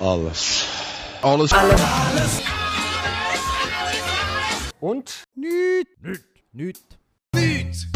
Alles. 0.00 0.64
Alles. 1.22 1.52
Alles. 1.52 1.82
Alles. 1.82 2.42
Und? 4.78 5.24
Nüt. 5.34 5.88
Nüt. 6.00 6.24
Nüt. 6.52 6.78
Nüt. 7.34 7.88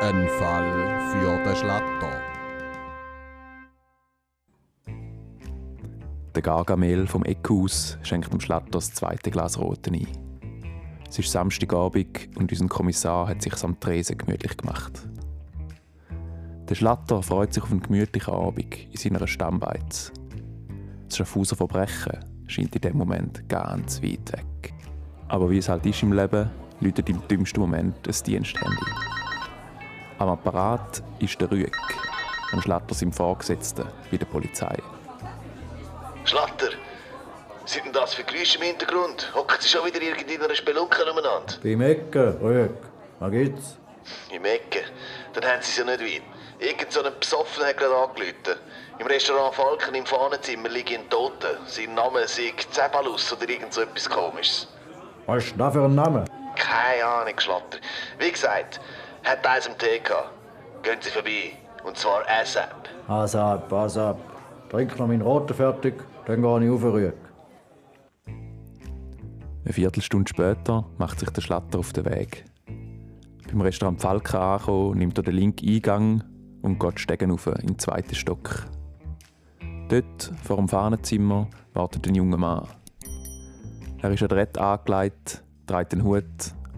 Ein 0.00 0.28
Fall 0.38 1.10
für 1.10 1.44
den 1.44 1.56
Schlatter. 1.56 2.20
Der 6.36 6.42
Gargamel 6.42 7.08
vom 7.08 7.24
Eckhaus 7.24 7.98
schenkt 8.04 8.32
dem 8.32 8.38
Schlatter 8.38 8.70
das 8.70 8.94
zweite 8.94 9.32
Glas 9.32 9.58
Roten 9.58 9.96
ein. 9.96 10.29
Es 11.10 11.18
ist 11.18 11.32
Samstagabend 11.32 12.28
und 12.36 12.52
unser 12.52 12.68
Kommissar 12.68 13.26
hat 13.26 13.42
sich 13.42 13.64
am 13.64 13.80
Tresen 13.80 14.16
gemütlich 14.16 14.56
gemacht. 14.56 14.92
Der 16.68 16.76
Schlatter 16.76 17.20
freut 17.20 17.52
sich 17.52 17.64
auf 17.64 17.72
einen 17.72 17.82
gemütlichen 17.82 18.32
Abend 18.32 18.76
in 18.92 18.96
seiner 18.96 19.26
Stammbeiz. 19.26 20.12
Das 21.08 21.16
Schaffhauser 21.16 21.56
Verbrechen 21.56 22.24
scheint 22.46 22.76
in 22.76 22.82
dem 22.82 22.96
Moment 22.96 23.48
ganz 23.48 24.00
weit 24.00 24.32
weg. 24.32 24.72
Aber 25.26 25.50
wie 25.50 25.58
es 25.58 25.68
halt 25.68 25.84
ist 25.84 26.00
im 26.04 26.12
Leben, 26.12 26.48
läutet 26.78 27.10
im 27.10 27.26
dümmsten 27.26 27.60
Moment 27.60 28.06
ein 28.06 28.24
Diensthandy. 28.24 28.92
Am 30.18 30.28
Apparat 30.28 31.02
ist 31.18 31.40
der 31.40 31.50
Rüeg, 31.50 31.76
ein 32.52 32.62
Schlatter 32.62 32.94
seinem 32.94 33.12
Vorgesetzten 33.12 33.86
bei 34.12 34.16
der 34.16 34.26
Polizei. 34.26 34.78
Schlatter, 36.22 36.68
sind 37.70 37.84
denn 37.84 37.92
das 37.92 38.14
für 38.14 38.24
Geräusche 38.24 38.58
im 38.58 38.64
Hintergrund? 38.64 39.30
Hocken 39.34 39.56
Sie 39.60 39.68
schon 39.68 39.86
wieder 39.86 40.02
irgendeiner 40.02 40.54
Spelunke 40.54 41.02
umeinander? 41.04 41.54
Beim 41.62 41.80
Ecken, 41.80 42.36
Rüeg. 42.40 42.70
Was 43.20 43.30
gibt's? 43.30 43.76
Im 44.32 44.44
Ecken? 44.44 44.82
Dann 45.34 45.44
haben 45.44 45.62
Sie 45.62 45.70
es 45.70 45.76
ja 45.76 45.84
nicht 45.84 46.00
weit. 46.00 46.22
Irgend 46.58 46.92
so 46.92 47.02
ein 47.02 47.12
Besoffener 47.18 47.68
hat 47.68 47.78
gerade 47.78 47.94
angerufen. 47.94 48.60
Im 48.98 49.06
Restaurant 49.06 49.54
Falken 49.54 49.94
im 49.94 50.04
Fahnenzimmer 50.04 50.68
liegt 50.68 50.92
ein 50.92 51.08
Toter. 51.08 51.58
Sein 51.66 51.94
Name 51.94 52.20
ist 52.20 52.40
Zebalus 52.72 53.32
oder 53.32 53.48
irgend 53.48 53.72
so 53.72 53.82
etwas 53.82 54.10
komisches. 54.10 54.68
Was 55.26 55.44
ist 55.44 55.54
das 55.56 55.72
für 55.72 55.84
ein 55.84 55.94
Name? 55.94 56.24
Keine 56.56 57.04
Ahnung, 57.04 57.38
Schlatter. 57.38 57.78
Wie 58.18 58.32
gesagt, 58.32 58.80
hat 59.22 59.46
eins 59.46 59.68
am 59.68 59.78
Tee 59.78 60.00
gehabt. 60.00 60.30
Gehen 60.82 60.98
Sie 61.00 61.10
vorbei. 61.10 61.52
Und 61.84 61.96
zwar 61.96 62.28
ASAP. 62.28 62.88
ASAP, 63.08 63.72
ASAP. 63.72 64.18
Trink 64.70 64.98
noch 64.98 65.06
meinen 65.06 65.22
Roten 65.22 65.54
fertig, 65.54 65.94
dann 66.26 66.42
gehe 66.42 66.64
ich 66.64 66.70
auf 66.70 66.82
Eine 69.64 69.74
Viertelstunde 69.74 70.28
später 70.28 70.86
macht 70.96 71.20
sich 71.20 71.30
der 71.30 71.42
Schlatter 71.42 71.78
auf 71.78 71.92
den 71.92 72.06
Weg. 72.06 72.44
Beim 73.46 73.60
Restaurant 73.60 74.00
Falken 74.00 74.40
angekommen, 74.40 74.98
nimmt 74.98 75.18
er 75.18 75.24
den 75.24 75.34
linken 75.34 75.68
Eingang 75.68 76.24
und 76.62 76.78
geht 76.78 77.00
Stegen 77.00 77.30
auf 77.30 77.46
in 77.46 77.66
den 77.66 77.78
zweiten 77.78 78.14
Stock. 78.14 78.66
Dort, 79.88 80.32
vor 80.44 80.56
dem 80.56 80.68
Fahnenzimmer, 80.68 81.48
wartet 81.74 82.06
ein 82.06 82.14
junger 82.14 82.36
Mann. 82.36 82.68
Er 84.00 84.10
ist 84.12 84.22
adrett 84.22 84.56
angelegt, 84.56 85.42
trägt 85.66 85.92
einen 85.92 86.04
Hut 86.04 86.24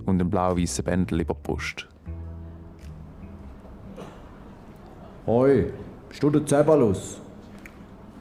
und 0.06 0.20
einen 0.20 0.30
blau-weißen 0.30 0.84
Bändel 0.84 1.20
über 1.20 1.34
die 1.34 1.41
Brust. 1.42 1.86
Hoi, 5.27 5.66
bist 6.08 6.22
du 6.22 6.30
der 6.30 6.44
Zebalus? 6.44 7.20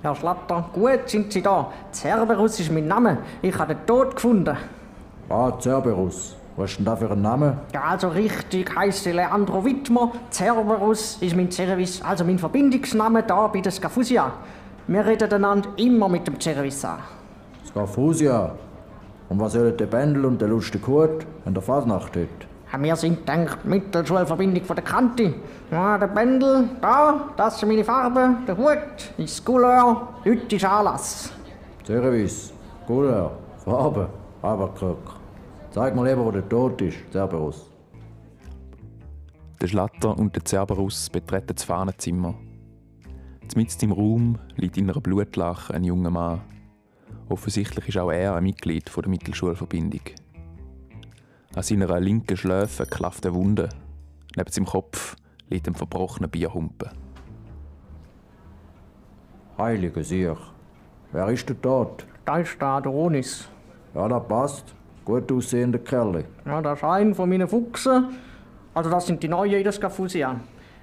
Herr 0.03 0.15
Schlatter, 0.15 0.65
gut 0.73 1.01
sind 1.07 1.31
Sie 1.31 1.43
da. 1.43 1.71
Cerberus 1.93 2.59
ist 2.59 2.71
mein 2.71 2.87
Name. 2.87 3.19
Ich 3.43 3.55
habe 3.55 3.75
den 3.75 3.85
Tod 3.85 4.15
gefunden. 4.15 4.57
Ah, 5.29 5.51
Cerberus. 5.59 6.35
Was 6.57 6.71
ist 6.71 6.77
denn 6.79 6.85
da 6.85 6.95
für 6.95 7.11
ein 7.11 7.21
Name? 7.21 7.57
Ja, 7.71 7.83
also 7.83 8.09
richtig 8.09 8.75
heiße 8.75 9.11
Leandro 9.11 9.63
Wittmer. 9.63 10.11
Cerberus 10.31 11.17
ist 11.21 11.35
mein 11.35 11.51
Service, 11.51 12.01
also 12.01 12.25
mein 12.25 12.39
Verbindungsname 12.39 13.21
da 13.21 13.45
bei 13.47 13.61
der 13.61 13.71
Scafusia. 13.71 14.33
Wir 14.87 15.05
reden 15.05 15.31
einander 15.31 15.69
immer 15.77 16.09
mit 16.09 16.25
dem 16.25 16.41
Service 16.41 16.83
an. 16.83 16.97
Scafusia? 17.67 18.55
Und 19.29 19.39
was 19.39 19.53
sollen 19.53 19.77
der 19.77 19.85
Bändel 19.85 20.25
und 20.25 20.41
der 20.41 20.47
lustige 20.47 20.87
Hut 20.87 21.25
an 21.45 21.53
der 21.53 21.61
Fasnacht 21.61 22.15
heute? 22.15 22.50
Wir 22.79 22.95
sind 22.95 23.25
gedacht, 23.25 23.65
Mittelschulverbindung 23.65 24.63
von 24.63 24.75
der 24.77 24.85
Kante. 24.85 25.33
Ja, 25.69 25.97
der 25.97 26.07
Bändel, 26.07 26.69
da, 26.81 27.29
das 27.35 27.57
ist 27.57 27.67
meine 27.67 27.83
Farbe, 27.83 28.37
der 28.47 28.57
Hut 28.57 29.13
ist 29.17 29.43
Couleur, 29.43 30.07
heute 30.23 30.55
ist 30.55 30.63
Anlass. 30.65 31.33
Service, 31.85 32.53
Couleur, 32.87 33.37
Farbe, 33.65 34.09
Aberkrück. 34.41 35.19
Zeig 35.71 35.95
mal 35.95 36.07
lieber, 36.07 36.25
wo 36.25 36.31
der 36.31 36.47
Tod 36.47 36.81
ist, 36.81 36.97
Cerberus. 37.11 37.69
Der 39.61 39.67
Schlatter 39.67 40.17
und 40.17 40.35
der 40.35 40.43
Cerberus 40.45 41.09
betreten 41.09 41.53
das 41.53 41.65
Fahnenzimmer. 41.65 42.35
Mitten 43.55 43.85
im 43.85 43.91
Raum 43.91 44.37
liegt 44.55 44.77
in 44.77 44.89
einer 44.89 45.01
Blutlache 45.01 45.73
ein 45.73 45.83
junger 45.83 46.09
Mann. 46.09 46.41
Offensichtlich 47.27 47.89
ist 47.89 47.97
auch 47.97 48.11
er 48.11 48.35
ein 48.35 48.43
Mitglied 48.43 48.89
der 48.95 49.09
Mittelschulverbindung. 49.09 50.01
An 51.53 51.63
seiner 51.63 51.99
linken 51.99 52.37
Schläfe 52.37 52.85
klafft 52.85 53.25
eine 53.25 53.35
Wunde. 53.35 53.67
Neben 54.37 54.51
seinem 54.51 54.65
Kopf 54.65 55.17
liegt 55.49 55.67
ein 55.67 55.75
verbrochener 55.75 56.29
Bierhumpen. 56.29 56.89
Heilige 59.57 60.01
Sieg. 60.01 60.37
Wer 61.11 61.27
ist 61.27 61.49
der 61.49 61.61
tot? 61.61 62.05
Da 62.23 62.37
ist 62.37 62.59
der 62.61 62.67
Adonis. 62.69 63.49
Ja, 63.93 64.07
das 64.07 64.27
passt. 64.29 64.73
Gut 65.03 65.29
aussehender 65.29 65.79
Kerl. 65.79 66.23
Ja, 66.45 66.61
das 66.61 66.77
ist 66.79 66.85
einer 66.85 67.13
von 67.13 67.27
meinen 67.27 67.49
Fuchsen. 67.49 68.05
Also 68.73 68.89
das 68.89 69.07
sind 69.07 69.21
die 69.21 69.27
neuen 69.27 69.51
in 69.53 69.63
der 69.63 69.73
Scafusia. 69.73 70.39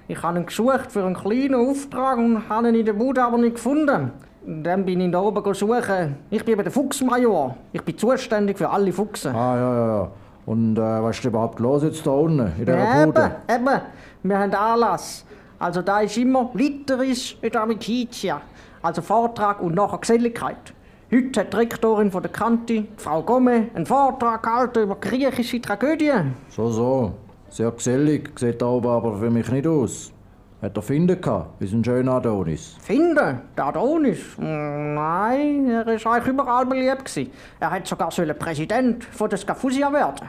Ich 0.07 0.23
habe 0.23 0.39
ihn 0.39 0.45
gesucht 0.47 0.93
für 0.93 1.03
einen 1.03 1.15
kleinen 1.15 1.55
Auftrag 1.55 2.19
und 2.19 2.47
habe 2.47 2.69
ihn 2.69 2.75
in 2.75 2.85
der 2.85 2.93
Bude 2.93 3.23
aber 3.25 3.39
nicht 3.39 3.55
gefunden. 3.55 4.11
Dann 4.47 4.85
bin 4.85 5.01
ich 5.01 5.11
da 5.13 5.21
oben 5.21 5.55
suchen. 5.55 6.17
Ich 6.29 6.45
bin 6.45 6.53
eben 6.53 6.63
der 6.63 6.73
Fuchsmajor. 6.73 7.57
Ich 7.73 7.83
bin 7.83 7.97
zuständig 7.97 8.59
für 8.59 8.69
alle 8.69 8.93
Fuchsen. 8.93 9.35
Ah, 9.35 9.57
ja, 9.57 9.75
ja, 9.75 9.87
ja. 9.87 10.11
Und 10.49 10.79
äh, 10.79 10.81
was 10.81 11.19
ist 11.19 11.27
überhaupt 11.27 11.61
los 11.61 11.83
jetzt 11.83 12.07
da 12.07 12.11
unten, 12.11 12.41
in 12.59 12.65
dieser 12.65 12.79
ja, 12.79 13.05
Bude? 13.05 13.37
Eben, 13.51 13.69
eben. 13.69 13.81
Wir 14.23 14.39
haben 14.39 14.55
Anlass. 14.55 15.27
Also 15.59 15.83
da 15.83 16.01
ist 16.01 16.17
immer 16.17 16.49
Litteris 16.55 17.37
et 17.43 17.55
Amicitia. 17.55 18.41
Also 18.81 19.03
Vortrag 19.03 19.61
und 19.61 19.75
nachher 19.75 19.99
Geselligkeit. 19.99 20.73
Heute 21.13 21.41
hat 21.41 21.53
die 21.53 21.57
Rektorin 21.59 22.11
von 22.11 22.23
der 22.23 22.33
Kante, 22.33 22.87
Frau 22.97 23.23
Gomme, 23.23 23.69
einen 23.75 23.85
Vortrag 23.85 24.43
gehalten 24.43 24.85
über 24.85 24.95
griechische 24.95 25.61
Tragödien. 25.61 26.33
So, 26.49 26.71
so. 26.71 27.13
Sehr 27.51 27.71
gesellig, 27.71 28.31
sieht 28.39 28.63
da 28.63 28.69
oben 28.69 28.89
aber 28.89 29.19
für 29.19 29.31
mich 29.31 29.51
nicht 29.51 29.67
aus. 29.67 30.13
Hat 30.61 30.77
er 30.77 30.83
Finden 30.83 31.21
gehabt, 31.21 31.61
wie 31.61 31.73
ein 31.73 31.85
schöner 31.85 32.15
Adonis? 32.15 32.75
Finden? 32.81 33.43
Der 33.57 33.67
Adonis? 33.67 34.37
Nein, 34.39 35.71
er 35.71 35.87
war 35.87 36.15
eigentlich 36.15 36.27
überall 36.27 36.67
beliebt. 36.67 37.05
Gewesen. 37.05 37.31
Er 37.61 37.71
hätte 37.71 37.89
sogar 37.89 38.11
Präsident 38.35 39.05
von 39.05 39.31
der 39.31 39.39
Scafusia 39.39 39.93
werden 39.93 40.29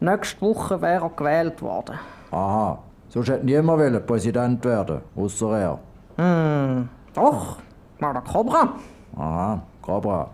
Nächste 0.00 0.40
Woche 0.40 0.82
wäre 0.82 1.04
er 1.04 1.10
gewählt 1.10 1.62
worden. 1.62 1.96
Aha, 2.32 2.78
sonst 3.08 3.28
hätte 3.28 3.46
niemand 3.46 3.78
wollen 3.78 4.04
Präsident 4.04 4.64
werden, 4.64 5.00
außer 5.14 5.60
er. 5.60 5.78
Hm, 6.16 6.88
doch, 7.14 7.58
war 8.00 8.12
der 8.12 8.22
Cobra. 8.22 8.74
Aha, 9.16 9.62
Cobra. 9.80 10.28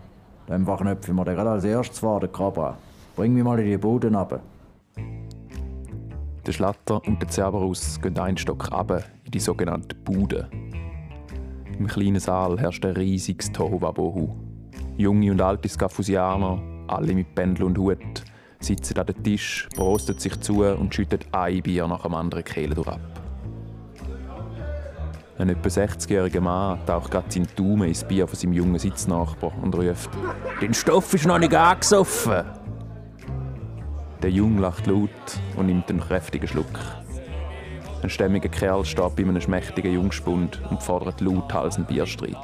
Dann 0.47 0.65
verknöpfen 0.65 1.17
wir 1.17 1.25
den 1.27 1.35
gerade 1.37 1.51
als 1.51 1.65
erstes 1.65 1.99
vor, 1.99 2.21
den 2.21 2.33
Cobra. 2.33 2.77
Bring 3.15 3.35
mich 3.35 3.45
mal 3.45 3.61
in 3.61 3.67
die 3.67 3.77
Bude 3.77 4.07
runter. 4.07 4.41
Der 6.47 6.53
Schlatter 6.53 7.01
und 7.07 7.21
der 7.23 7.29
Cerberus 7.31 8.01
gehen 8.03 8.19
einen 8.19 8.37
Stock 8.37 8.71
runter 8.71 9.03
die 9.35 9.41
sogenannte 9.41 9.97
Bude. 9.97 10.49
Im 11.79 11.89
kleinen 11.89 12.21
Saal 12.21 12.59
herrscht 12.59 12.85
ein 12.87 12.97
riesiges 12.97 13.51
Tohuwabohu. 13.51 14.31
Junge 14.97 15.33
und 15.33 15.41
alte 15.41 15.69
Skafusianer, 15.69 16.63
alle 16.87 17.15
mit 17.15 17.35
Pendel 17.35 17.65
und 17.65 17.77
Hut, 17.77 18.23
sitzen 18.61 18.97
an 18.99 19.07
den 19.07 19.23
Tisch, 19.25 19.69
prostet 19.75 20.21
sich 20.21 20.41
zu 20.41 20.65
und 20.65 20.95
schüttet 20.95 21.27
ein 21.33 21.63
Bier 21.63 21.89
nach 21.89 22.03
dem 22.03 22.15
anderen 22.15 22.45
Kehle 22.45 22.77
durch. 22.77 22.97
Ein 25.37 25.49
etwa 25.49 25.69
60-jähriger 25.69 26.41
Mann 26.41 26.79
taucht 26.87 27.11
gerade 27.11 27.29
seinen 27.29 27.49
Daumen 27.57 27.89
ins 27.89 28.05
Bier 28.05 28.29
von 28.29 28.39
seinem 28.39 28.53
jungen 28.53 28.79
Sitznachbar 28.79 29.51
und 29.61 29.75
ruft: 29.75 30.11
Den 30.63 30.73
Stoff 30.73 31.13
ist 31.13 31.27
noch 31.27 31.41
nicht 31.41 31.53
angesoffen! 31.53 32.45
Der 34.23 34.31
Junge 34.31 34.61
lacht 34.61 34.87
laut 34.87 35.11
und 35.57 35.67
nimmt 35.67 35.91
einen 35.91 35.99
kräftigen 35.99 36.47
Schluck. 36.47 37.04
Ein 38.05 38.11
stämmiger 38.11 38.51
Kerl 38.51 38.85
steht 38.85 39.17
bei 39.17 39.23
einem 39.23 39.41
schmächtigen 39.41 39.95
Jungspund 39.95 40.61
und 40.69 40.83
fordert 40.83 41.23
lauthals 41.23 41.77
einen 41.77 41.87
Bierstreit. 41.87 42.37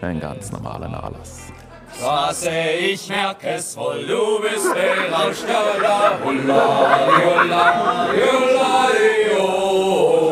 Ein 0.00 0.18
ganz 0.18 0.50
normalen 0.50 0.94
Anlass. 0.94 1.52
Straße, 1.94 2.50
ich 2.80 3.06
merke 3.10 3.48
es 3.48 3.76
wohl, 3.76 4.06
du 4.06 4.40
bist 4.40 4.72
berauscht, 4.72 5.44
Jolla, 5.46 6.18
Hulla, 6.24 7.10
Jolla, 7.20 8.08
Jolla, 8.14 8.88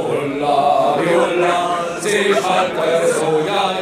Jolla, 0.08 1.00
Jolla, 1.02 1.76
sie 2.00 2.34
halte 2.34 3.12
so, 3.12 3.46
ja, 3.46 3.75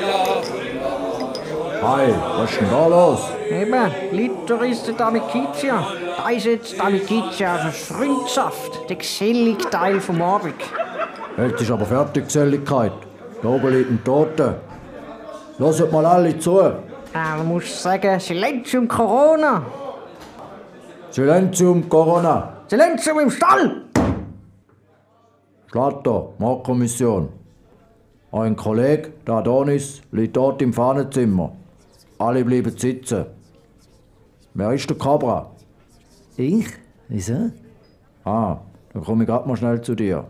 Hey, 1.86 2.14
was 2.38 2.50
ist 2.50 2.60
denn 2.62 2.70
da 2.70 2.86
los? 2.86 3.30
Eben, 3.50 3.90
Liter 4.10 4.64
ist 4.64 4.86
der 4.86 4.94
Damikizia. 4.94 5.86
Da 6.16 6.30
ist 6.30 6.46
jetzt 6.46 6.80
Damikizia, 6.80 7.56
also 7.56 7.68
Freundsaft, 7.68 8.88
der 8.88 8.96
gesellige 8.96 9.68
Teil 9.68 10.00
vom 10.00 10.22
Abend. 10.22 10.54
Jetzt 11.36 11.60
ist 11.60 11.70
aber 11.70 11.84
fertig, 11.84 12.24
Geselligkeit. 12.24 12.92
Da 13.42 13.48
oben 13.50 13.68
liegt 13.68 13.90
ein 13.90 14.02
Toter. 14.02 14.60
Hört 15.58 15.92
mal 15.92 16.06
alle 16.06 16.38
zu. 16.38 16.58
Ah, 16.58 17.36
man 17.36 17.48
muss 17.48 17.82
sagen, 17.82 18.18
Silenzium 18.18 18.88
Corona. 18.88 19.62
Silenzium, 21.10 21.86
Corona. 21.86 22.64
Silenzium 22.66 23.20
im 23.20 23.30
Stall! 23.30 23.82
Schlatter, 25.66 26.28
Mordkommission. 26.38 27.28
Ein 28.32 28.56
Kollege, 28.56 29.12
der 29.26 29.34
Adonis, 29.34 30.00
liegt 30.12 30.34
dort 30.34 30.62
im 30.62 30.72
Fahnenzimmer. 30.72 31.52
Alle 32.18 32.44
bleiben 32.44 32.76
sitzen. 32.76 33.26
Wer 34.54 34.72
ist 34.72 34.88
der 34.88 34.96
Cobra? 34.96 35.50
Ich? 36.36 36.66
Wieso? 37.08 37.50
Ah, 38.24 38.58
dann 38.92 39.02
komme 39.02 39.24
ich 39.24 39.28
grad 39.28 39.46
mal 39.46 39.56
schnell 39.56 39.80
zu 39.80 39.94
dir. 39.94 40.24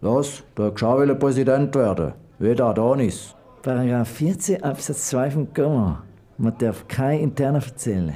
Los, 0.00 0.42
du 0.54 0.64
willst 0.64 0.84
auch 0.84 1.18
Präsident 1.18 1.74
werden. 1.74 2.12
Wie 2.38 2.54
der 2.54 2.66
Adonis. 2.66 3.34
Paragraph 3.62 4.08
14 4.08 4.62
Absatz 4.62 5.08
2 5.08 5.30
vom 5.30 5.52
Komma. 5.52 6.04
Man 6.36 6.56
darf 6.58 6.86
kein 6.86 7.20
interner 7.20 7.64
erzählen. 7.64 8.14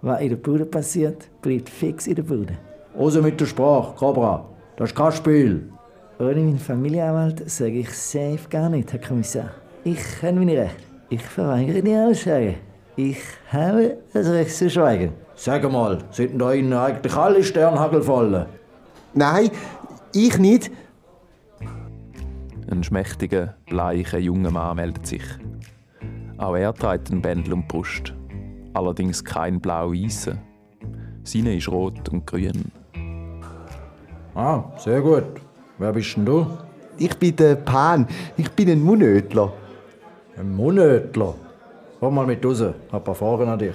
Was 0.00 0.20
in 0.20 0.30
der 0.30 0.36
Bude 0.36 0.64
passiert, 0.64 1.28
bleibt 1.42 1.68
fix 1.68 2.06
in 2.06 2.14
der 2.14 2.22
Bude. 2.22 2.56
Raus 2.96 3.20
mit 3.20 3.40
der 3.40 3.46
Sprache, 3.46 3.94
Cobra. 3.96 4.46
Das 4.76 4.90
ist 4.90 4.96
kein 4.96 5.12
Spiel. 5.12 5.72
Ohne 6.18 6.34
meinen 6.36 6.58
Familienanwalt 6.58 7.48
sage 7.50 7.80
ich 7.80 7.90
safe 7.90 8.48
gar 8.48 8.70
nicht, 8.70 8.92
Herr 8.92 9.00
Kommissar. 9.00 9.50
Ich 9.90 10.20
kenne 10.20 10.40
meine 10.40 10.58
Rechte. 10.58 10.82
Ich 11.08 11.22
verweigere 11.22 11.80
die 11.80 11.94
Aussage. 11.94 12.56
Ich 12.94 13.22
habe 13.50 13.96
das 14.12 14.28
Recht 14.28 14.54
zu 14.54 14.68
schweigen. 14.68 15.14
Sag 15.34 15.62
mal, 15.72 16.04
sind 16.10 16.38
da 16.38 16.52
Ihnen 16.52 16.74
eigentlich 16.74 17.16
alle 17.16 17.42
Sternhagel 17.42 18.02
fallen? 18.02 18.44
Nein, 19.14 19.50
ich 20.12 20.38
nicht. 20.38 20.70
Ein 22.70 22.84
schmächtiger, 22.84 23.54
bleicher 23.64 24.18
junger 24.18 24.50
Mann 24.50 24.76
meldet 24.76 25.06
sich. 25.06 25.22
Auch 26.36 26.54
er 26.54 26.74
trägt 26.74 27.10
ein 27.10 27.22
Bändel 27.22 27.54
um 27.54 27.62
die 27.62 27.68
Brust. 27.68 28.12
Allerdings 28.74 29.24
kein 29.24 29.58
blau-weißer. 29.58 30.36
Seine 31.22 31.56
ist 31.56 31.68
rot 31.70 32.06
und 32.10 32.26
grün. 32.26 32.70
Ah, 34.34 34.64
sehr 34.76 35.00
gut. 35.00 35.24
Wer 35.78 35.92
bist 35.94 36.14
denn 36.14 36.26
du? 36.26 36.46
Ich 36.98 37.16
bin 37.16 37.34
der 37.36 37.54
Pan. 37.54 38.06
Ich 38.36 38.50
bin 38.50 38.68
ein 38.68 38.82
Munötler. 38.82 39.50
Ein 40.38 40.54
Munötler? 40.54 41.34
Komm 41.98 42.14
mal 42.14 42.26
mit 42.26 42.44
raus. 42.44 42.60
Hab 42.60 42.74
ein 42.92 43.04
paar 43.04 43.14
Fragen 43.14 43.48
an 43.48 43.58
dich. 43.58 43.74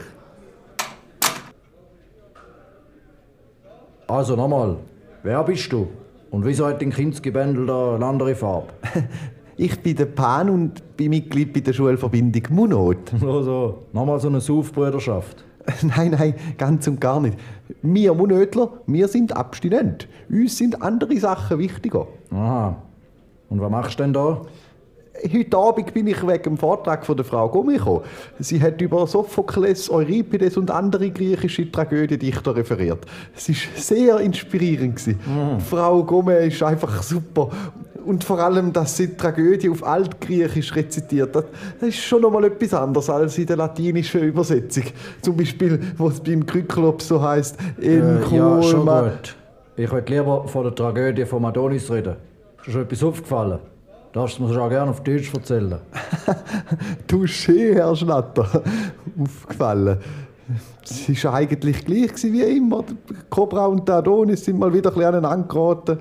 Also 4.08 4.36
nochmal. 4.38 4.78
Wer 5.24 5.44
bist 5.44 5.72
du? 5.74 5.88
Und 6.32 6.46
wieso 6.46 6.66
hat 6.68 6.82
dein 6.82 6.92
Kindsgebändel 6.92 7.66
da 7.66 7.96
eine 7.96 8.06
andere 8.06 8.36
Farbe? 8.36 8.68
Ich 9.56 9.80
bin 9.82 9.96
der 9.96 10.08
Pan 10.08 10.50
und 10.50 10.98
bin 10.98 11.12
Mitglied 11.12 11.54
bei 11.54 11.60
der 11.60 11.74
Schulverbindung 11.74 12.42
Munot. 12.50 13.12
So, 13.20 13.44
so. 13.44 13.84
Nochmal 13.94 14.20
so 14.20 14.28
eine 14.28 14.42
Saufbrüderschaft. 14.42 15.46
Nein, 15.84 16.12
nein, 16.12 16.34
ganz 16.58 16.88
und 16.88 17.00
gar 17.00 17.22
nicht. 17.22 17.38
Wir 17.84 18.16
Munötler, 18.16 18.70
wir 18.88 19.08
sind 19.08 19.34
abstinent. 19.34 20.08
Uns 20.28 20.58
sind 20.58 20.82
andere 20.82 21.16
Sachen 21.18 21.60
wichtiger. 21.60 22.08
Aha. 22.32 22.76
Und 23.50 23.62
was 23.62 23.70
machst 23.70 24.00
du 24.00 24.04
denn 24.04 24.14
da? 24.14 24.42
Heute 25.22 25.58
Abend 25.58 25.94
bin 25.94 26.08
ich 26.08 26.26
wegen 26.26 26.44
dem 26.44 26.58
Vortrag 26.58 27.06
von 27.06 27.16
der 27.16 27.24
Frau 27.24 27.48
Gommi 27.48 27.78
gekommen. 27.78 28.02
Sie 28.40 28.60
hat 28.60 28.82
über 28.82 29.06
Sophokles, 29.06 29.90
Euripides 29.90 30.58
und 30.58 30.72
andere 30.72 31.12
griechische 31.12 31.72
Tragödiedichter 31.72 32.56
referiert. 32.56 33.06
Es 33.36 33.48
war 33.48 33.56
sehr 33.76 34.20
inspirierend. 34.20 35.06
Mhm. 35.06 35.60
Frau 35.60 36.04
Gommi 36.04 36.48
ist 36.48 36.64
einfach 36.64 37.04
super. 37.04 37.50
Und 38.04 38.24
vor 38.24 38.40
allem, 38.40 38.74
dass 38.74 38.98
sie 38.98 39.08
die 39.08 39.16
Tragödie 39.16 39.70
auf 39.70 39.84
Altgriechisch 39.84 40.76
rezitiert. 40.76 41.36
Das, 41.36 41.46
das 41.80 41.90
ist 41.90 42.00
schon 42.00 42.24
noch 42.24 42.32
mal 42.32 42.44
etwas 42.46 42.74
anderes 42.74 43.10
als 43.10 43.38
in 43.38 43.46
der 43.46 43.58
latinischen 43.58 44.24
Übersetzung. 44.24 44.84
Zum 45.22 45.38
Beispiel, 45.38 45.80
wo 45.96 46.10
es 46.10 46.20
beim 46.20 46.46
Kryklops 46.46 47.08
so 47.08 47.22
heißt, 47.22 47.56
in 47.78 48.02
äh, 48.02 48.36
ja, 48.36 48.62
schon 48.64 48.86
gut. 48.86 49.36
Ich 49.78 49.92
würde 49.92 50.12
lieber 50.12 50.48
von 50.48 50.64
der 50.64 50.76
Tragödie 50.76 51.26
von 51.26 51.46
Adonis 51.46 51.90
reden. 51.92 52.16
Ist 52.58 52.68
dir 52.68 52.72
schon 52.72 52.82
etwas 52.82 53.04
aufgefallen? 53.04 53.60
Darfst 54.14 54.38
du 54.38 54.44
mir 54.44 54.62
auch 54.62 54.70
gerne 54.70 54.92
auf 54.92 55.02
Deutsch 55.02 55.34
erzählen? 55.34 55.80
Touché, 57.08 57.74
Herr 57.74 57.96
Schnatter. 57.96 58.62
Aufgefallen. 59.20 59.98
Es 60.84 61.24
war 61.24 61.34
eigentlich 61.34 61.84
gleich 61.84 62.12
wie 62.22 62.44
immer. 62.44 62.84
Cobra 63.32 63.66
und 63.66 63.90
Adonis 63.90 64.46
sind 64.46 64.60
mal 64.60 64.72
wieder 64.72 64.92
ein 64.92 64.96
bisschen 64.96 65.16
aneinander 65.16 65.48
geraten. 65.48 65.98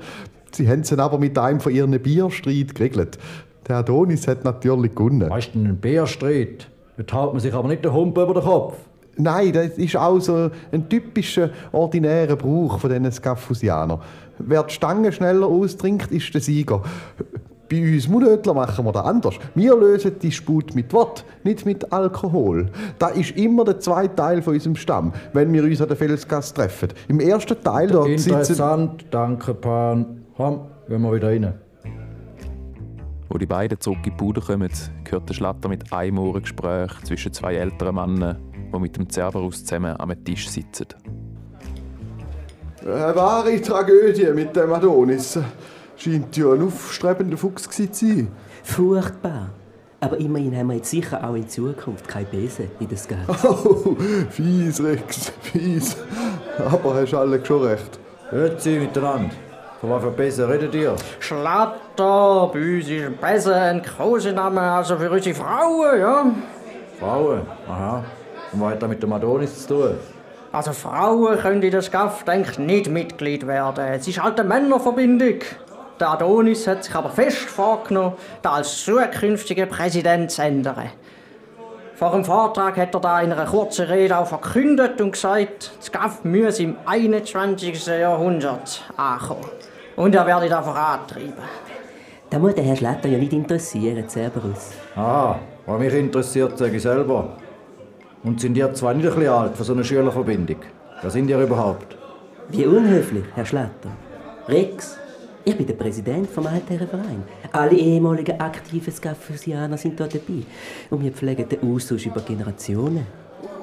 Sie 0.51 0.69
haben 0.69 0.81
es 0.81 0.93
aber 0.93 1.17
mit 1.17 1.39
einem 1.39 1.61
von 1.61 1.73
ihren 1.73 1.99
Bierstreit 2.03 2.75
geregelt. 2.75 3.19
Der 3.67 3.77
Adonis 3.77 4.29
hat 4.29 4.45
natürlich 4.45 4.95
gewonnen. 4.95 5.31
Weißt 5.31 5.55
du, 5.55 5.61
ein 5.61 5.77
Bierstreit? 5.79 6.69
Dort 6.99 7.15
hält 7.15 7.33
man 7.33 7.41
sich 7.41 7.55
aber 7.55 7.69
nicht 7.69 7.83
den 7.83 7.95
Hump 7.95 8.19
über 8.19 8.35
den 8.35 8.43
Kopf. 8.43 8.75
Nein, 9.17 9.53
das 9.55 9.79
ist 9.79 9.97
auch 9.97 10.19
so 10.21 10.51
ein 10.71 10.89
typischer, 10.89 11.51
ordinärer 11.71 12.37
Brauch 12.37 12.79
von 12.79 12.91
diesen 12.91 13.11
Skaffusianern. 13.11 14.01
Wer 14.39 14.63
die 14.65 14.75
Stange 14.75 15.13
schneller 15.13 15.47
austrinkt, 15.47 16.11
ist 16.11 16.33
der 16.35 16.41
Sieger. 16.41 16.83
Bei 17.73 17.81
uns 17.81 18.07
Munötler 18.07 18.53
machen 18.53 18.85
wir 18.85 18.93
das 18.93 19.07
anders. 19.07 19.39
Wir 19.55 19.75
lösen 19.75 20.19
die 20.21 20.31
Sput 20.31 20.75
mit 20.75 20.93
Wort, 20.93 21.25
nicht 21.43 21.65
mit 21.65 21.91
Alkohol. 21.91 22.71
Das 22.99 23.17
ist 23.17 23.35
immer 23.39 23.65
der 23.65 23.81
zweite 23.81 24.15
Teil 24.15 24.43
von 24.43 24.53
unserem 24.53 24.77
Stamm, 24.77 25.11
wenn 25.33 25.51
wir 25.55 25.65
uns 25.65 25.81
an 25.81 25.89
der 25.89 25.97
Felsgasse 25.97 26.53
treffen. 26.53 26.89
Im 27.09 27.19
ersten 27.19 27.59
Teil 27.65 27.89
dort 27.89 28.09
Interessant, 28.09 29.01
sitzen... 29.01 29.11
danke, 29.11 29.55
Pan. 29.55 30.23
Komm, 30.37 30.67
gehen 30.87 31.01
wir 31.01 31.15
wieder 31.15 31.29
rein. 31.29 31.55
Wo 33.31 33.39
die 33.39 33.47
beiden 33.47 33.81
zurück 33.81 34.01
in 34.01 34.03
die 34.03 34.11
Bude 34.11 34.43
kommen, 34.43 34.69
hört 35.09 35.27
der 35.31 35.33
Schlatter 35.33 35.71
mit 35.71 35.91
einem 35.95 36.19
Ohrengespräch 36.19 36.93
zwischen 37.05 37.33
zwei 37.33 37.55
älteren 37.55 37.95
Männern, 37.95 38.37
die 38.71 38.79
mit 38.81 38.99
dem 38.99 39.09
Cerberus 39.09 39.65
zusammen 39.65 39.99
am 39.99 40.13
Tisch 40.25 40.47
sitzen. 40.47 40.89
Eine 42.85 43.17
wahre 43.17 43.63
Tragödie 43.63 44.31
mit 44.35 44.55
dem 44.55 44.75
Adonis. 44.75 45.39
Scheint 45.97 46.37
ja 46.37 46.53
ein 46.53 46.63
aufstrebender 46.63 47.37
Fuchs 47.37 47.69
zu 47.69 47.89
sein. 47.93 48.29
Furchtbar. 48.65 49.51
Aber 50.01 50.17
immerhin 50.19 50.57
haben 50.57 50.67
wir 50.69 50.77
jetzt 50.77 50.91
sicher 50.91 51.23
auch 51.23 51.35
in 51.35 51.49
Zukunft 51.49 52.09
kein 52.09 52.27
Besen 52.27 52.71
in 52.81 52.89
das 52.89 53.07
Geld. 53.09 53.21
Oh, 53.45 53.97
fies, 54.31 54.83
Rex, 54.83 55.33
fies. 55.43 55.97
Aber 56.59 56.95
hast 56.95 57.15
alle 57.15 57.45
schon 57.45 57.63
recht. 57.63 57.99
Hört 58.31 58.61
sie 58.61 58.79
miteinander. 58.81 59.31
Von 59.81 59.91
was 59.91 60.03
für 60.03 60.11
Besen 60.11 60.45
redet 60.47 60.75
ihr? 60.75 60.97
Schlatter, 61.21 62.51
bei 62.53 62.77
uns 62.77 62.89
ist 62.89 63.21
Besen 63.21 63.53
ein 63.53 63.83
Kosename, 63.83 64.61
also 64.61 64.97
für 64.97 65.11
unsere 65.11 65.35
Frauen, 65.35 66.01
ja. 66.01 66.27
Frauen? 66.99 67.43
Aha. 67.69 68.05
Und 68.53 68.61
was 68.61 68.71
hat 68.73 68.83
das 68.83 68.89
mit 68.89 69.03
dem 69.03 69.13
Adonis 69.13 69.67
zu 69.67 69.75
tun? 69.75 69.95
Also 70.53 70.73
Frauen 70.73 71.39
können 71.39 71.63
in 71.63 71.71
der 71.71 71.83
Skaft 71.83 72.29
eigentlich 72.29 72.59
nicht 72.59 72.91
Mitglied 72.91 73.47
werden. 73.47 73.85
Es 73.85 74.07
ist 74.07 74.23
halt 74.23 74.39
eine 74.39 74.49
Männerverbindung. 74.49 75.41
Der 76.03 76.11
Adonis 76.11 76.67
hat 76.67 76.83
sich 76.83 76.93
aber 76.97 77.11
fest 77.11 77.49
vorgenommen, 77.49 78.15
das 78.43 78.53
als 78.53 78.85
zukünftiger 78.85 79.67
Präsident 79.67 80.33
zu 80.33 80.43
ändern. 80.43 80.91
Vor 81.95 82.11
dem 82.11 82.25
Vortrag 82.25 82.77
hat 82.77 82.93
er 82.93 83.01
da 83.01 83.21
in 83.21 83.31
einer 83.31 83.45
kurzen 83.45 83.87
Rede 83.87 84.19
auch 84.19 84.27
verkündet 84.27 85.01
und 85.01 85.13
gesagt, 85.13 85.71
das 85.79 85.93
GAF 85.93 86.25
müsse 86.25 86.65
im 86.65 86.77
21. 86.87 87.87
Jahrhundert 87.87 88.83
ankommen. 88.97 89.47
Und 89.95 90.17
er 90.17 90.27
werde 90.27 90.49
da 90.49 90.61
vorantreiben. 90.61 91.35
Da 92.31 92.41
muss 92.41 92.57
der 92.57 92.65
Herr 92.65 92.75
Schletter 92.75 93.07
ja 93.07 93.19
nicht 93.19 93.33
interessieren, 93.33 94.09
Cerberus. 94.09 94.73
Ah, 94.97 95.37
was 95.67 95.79
mich 95.79 95.95
interessiert, 95.95 96.59
sage 96.59 96.79
ich 96.79 96.83
selber. 96.83 97.37
Und 98.25 98.41
sind 98.41 98.57
ihr 98.57 98.75
zwar 98.75 98.93
nicht 98.95 99.07
ein 99.07 99.15
bisschen 99.15 99.33
alt 99.33 99.57
für 99.57 99.63
so 99.63 99.73
eine 99.73 99.85
Schülerverbindung? 99.85 100.63
Wer 101.01 101.11
sind 101.13 101.29
ihr 101.29 101.39
überhaupt? 101.39 101.97
Wie 102.49 102.67
unhöflich, 102.67 103.25
Herr 103.37 103.47
Schletter. 103.47 103.93
Rex, 104.49 104.99
ich 105.45 105.57
bin 105.57 105.67
der 105.67 105.75
Präsident 105.75 106.31
vom 106.31 106.47
Altherrenverein. 106.47 107.25
Alle 107.53 107.77
ehemaligen 107.77 108.41
aktiven 108.41 108.93
Skaffusianer 108.93 109.77
sind 109.77 109.99
dort 109.99 110.15
dabei. 110.15 110.43
Und 110.91 111.03
wir 111.03 111.13
pflegen 111.13 111.49
den 111.49 111.75
Austausch 111.75 112.07
über 112.07 112.21
Generationen. 112.21 113.07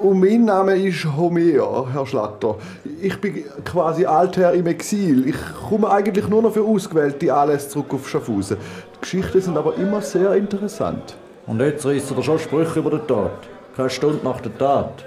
Und 0.00 0.20
mein 0.20 0.44
Name 0.44 0.76
ist 0.76 1.06
Homer, 1.16 1.86
Herr 1.92 2.06
Schlatter. 2.06 2.56
Ich 3.00 3.18
bin 3.20 3.44
quasi 3.64 4.04
Altherr 4.04 4.52
im 4.52 4.66
Exil. 4.66 5.28
Ich 5.28 5.36
komme 5.68 5.90
eigentlich 5.90 6.28
nur 6.28 6.42
noch 6.42 6.52
für 6.52 6.64
ausgewählte 6.64 7.32
Anlässe 7.34 7.68
zurück 7.70 7.94
auf 7.94 8.08
Schaffhausen. 8.08 8.56
Die 8.96 9.00
Geschichten 9.00 9.40
sind 9.40 9.56
aber 9.56 9.74
immer 9.76 10.02
sehr 10.02 10.34
interessant. 10.34 11.16
Und 11.46 11.60
jetzt 11.60 11.84
reißt 11.86 12.12
er 12.14 12.22
schon 12.22 12.38
Sprüche 12.38 12.78
über 12.78 12.90
den 12.90 13.06
Tod. 13.06 13.30
Keine 13.76 13.90
Stunde 13.90 14.20
nach 14.22 14.40
der 14.40 14.56
Tat. 14.56 15.04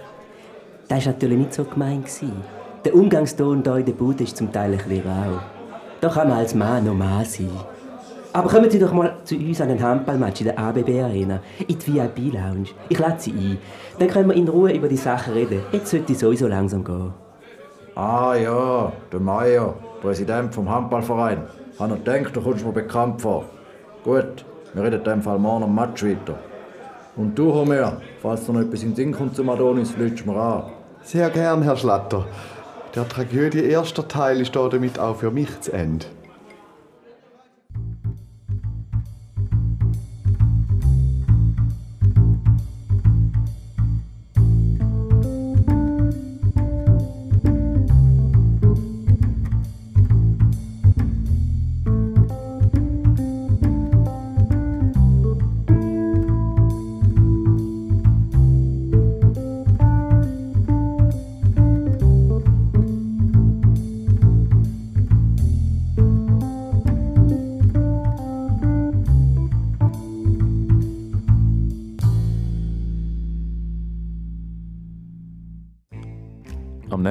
Das 0.87 1.05
war 1.05 1.13
natürlich 1.13 1.37
nicht 1.37 1.53
so 1.53 1.63
gemein. 1.63 2.03
Der 2.83 2.95
Umgangston 2.95 3.63
hier 3.63 3.77
in 3.77 3.85
der 3.85 3.93
Bude 3.93 4.23
ist 4.23 4.37
zum 4.37 4.51
Teil 4.51 4.73
ein 4.73 4.77
bisschen 4.77 5.07
rau. 5.07 5.39
Da 6.03 6.09
kann 6.09 6.27
man 6.27 6.39
als 6.39 6.53
Mann 6.53 6.83
noch 6.83 6.93
Mann 6.93 7.23
sein. 7.23 7.49
Aber 8.33 8.49
kommen 8.49 8.69
Sie 8.69 8.77
doch 8.77 8.91
mal 8.91 9.15
zu 9.23 9.35
uns 9.37 9.61
an 9.61 9.69
den 9.69 9.81
Handballmatch 9.81 10.41
in 10.41 10.47
der 10.47 10.59
ABB 10.59 11.01
Arena, 11.01 11.39
in 11.65 11.79
die 11.79 11.93
VIP-Lounge. 11.93 12.71
Ich 12.89 12.99
lade 12.99 13.21
sie 13.21 13.31
ein. 13.31 13.57
Dann 13.99 14.09
können 14.09 14.27
wir 14.27 14.35
in 14.35 14.49
Ruhe 14.49 14.73
über 14.73 14.89
die 14.89 14.97
Sache 14.97 15.33
reden. 15.33 15.61
Jetzt 15.71 15.91
sollte 15.91 16.11
es 16.11 16.19
sowieso 16.19 16.47
langsam 16.47 16.83
gehen. 16.83 17.13
Ah 17.95 18.35
ja, 18.35 18.91
der 19.13 19.19
Meier, 19.21 19.75
Präsident 20.01 20.53
vom 20.53 20.69
Handballverein. 20.69 21.43
Hat 21.79 21.89
noch 21.89 22.03
gedacht, 22.03 22.35
du 22.35 22.41
kommst 22.41 22.65
mir 22.65 22.73
bekannt 22.73 23.21
vor. 23.21 23.45
Gut, 24.03 24.43
wir 24.73 24.83
reden 24.83 24.99
in 24.99 25.03
dem 25.05 25.21
Fall 25.21 25.39
morgen 25.39 25.63
am 25.63 25.73
Match 25.73 26.03
weiter. 26.03 26.35
Und 27.15 27.39
du, 27.39 27.53
Homer, 27.53 28.01
falls 28.21 28.45
dir 28.45 28.51
noch 28.51 28.59
etwas 28.59 28.83
in 28.83 28.89
den 28.89 28.95
Sinn 28.97 29.11
kommt 29.13 29.37
zum 29.37 29.49
Adonis, 29.49 29.95
lütst 29.95 30.25
mir 30.25 30.35
an. 30.35 30.63
Sehr 31.01 31.29
gern, 31.29 31.61
Herr 31.61 31.77
Schlatter. 31.77 32.25
Der 32.95 33.09
Tragödie 33.09 33.63
erster 33.63 34.07
Teil 34.07 34.39
ist 34.39 34.55
damit 34.55 34.99
auch 34.99 35.17
für 35.17 35.31
mich 35.31 35.61
zu 35.61 35.73
Ende. 35.73 36.05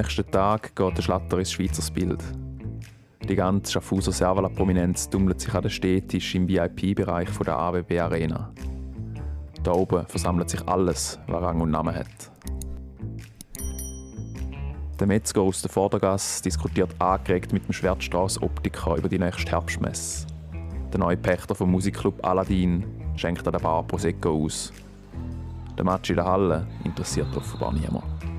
Nächsten 0.02 0.28
Tag 0.32 0.75
geht 0.75 0.99
der 0.99 1.02
Schlatter 1.02 1.38
ins 1.38 1.52
Schweizer 1.52 1.92
Bild. 1.92 2.23
Die 3.28 3.37
ganze 3.37 3.73
Schaffhauser 3.73 4.11
Servala-Prominenz 4.11 5.09
tummelt 5.09 5.40
sich 5.40 5.54
an 5.54 5.62
den 5.62 5.71
Städtisch 5.71 6.35
im 6.35 6.49
VIP-Bereich 6.49 7.28
der 7.47 7.56
ABB 7.56 8.00
Arena. 8.00 8.52
Da 9.62 9.71
oben 9.71 10.04
versammelt 10.06 10.50
sich 10.50 10.66
alles, 10.66 11.21
was 11.28 11.42
Rang 11.42 11.61
und 11.61 11.71
Namen 11.71 11.94
hat. 11.94 12.32
Der 14.99 15.06
Metzger 15.06 15.42
aus 15.42 15.62
der 15.62 15.71
Vordergasse 15.71 16.42
diskutiert 16.42 16.90
angeregt 16.99 17.52
mit 17.52 17.64
dem 17.64 17.73
Schwertstraß 17.73 18.42
Optiker 18.42 18.97
über 18.97 19.09
die 19.09 19.21
nächste 19.21 19.52
Herbstmesse. 19.52 20.26
Der 20.92 20.99
neue 20.99 21.16
Pächter 21.16 21.54
vom 21.54 21.71
Musikclub 21.71 22.26
Aladdin 22.26 22.85
schenkt 23.14 23.47
an 23.47 23.52
der 23.52 23.61
Bar 23.61 23.85
Prosecco 23.85 24.44
aus. 24.44 24.73
Der 25.78 25.85
Match 25.85 26.11
in 26.11 26.16
der 26.16 26.25
Halle 26.25 26.66
interessiert 26.85 27.35
offenbar 27.37 27.73
niemand. 27.73 28.31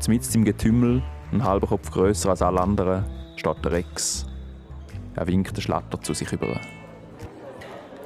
Zumindest 0.00 0.34
im 0.36 0.44
Getümmel, 0.44 1.02
ein 1.32 1.44
halber 1.44 1.66
Kopf 1.66 1.90
grösser 1.90 2.30
als 2.30 2.42
alle 2.42 2.60
anderen, 2.60 3.04
steht 3.36 3.64
der 3.64 3.72
Rex. 3.72 4.26
Er 5.14 5.26
winkt 5.26 5.56
den 5.56 5.60
Schlatter 5.60 6.00
zu 6.00 6.14
sich 6.14 6.32
über. 6.32 6.60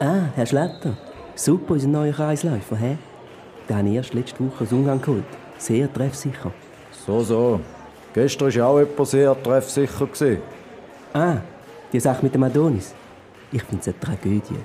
Ah, 0.01 0.23
Herr 0.35 0.47
Schletter. 0.47 0.97
Super, 1.35 1.75
unser 1.75 1.89
neuer 1.89 2.13
Kreisläufer, 2.13 2.77
hä? 2.77 2.99
Den 3.69 3.77
habe 3.77 3.89
ich 3.89 3.95
erst 3.95 4.15
letzte 4.15 4.41
Woche 4.45 4.65
aus 4.65 4.73
Ungarn 4.73 5.01
geholt. 5.01 5.25
Sehr 5.59 5.93
treffsicher. 5.93 6.53
So, 7.07 7.21
so. 7.23 7.61
Gestern 8.15 8.49
war 8.49 8.55
ja 8.55 8.67
auch 8.67 8.79
jemand 8.81 9.09
sehr 9.09 9.43
treffsicher. 9.43 10.07
Gewesen. 10.07 10.39
Ah, 11.13 11.37
die 11.93 12.01
Sache 12.01 12.23
mit 12.23 12.35
dem 12.35 12.43
Adonis. 12.43 12.95
Ich 13.53 13.63
finde 13.63 13.83
es 13.83 13.89
eine 13.89 14.01
Tragödie. 14.01 14.57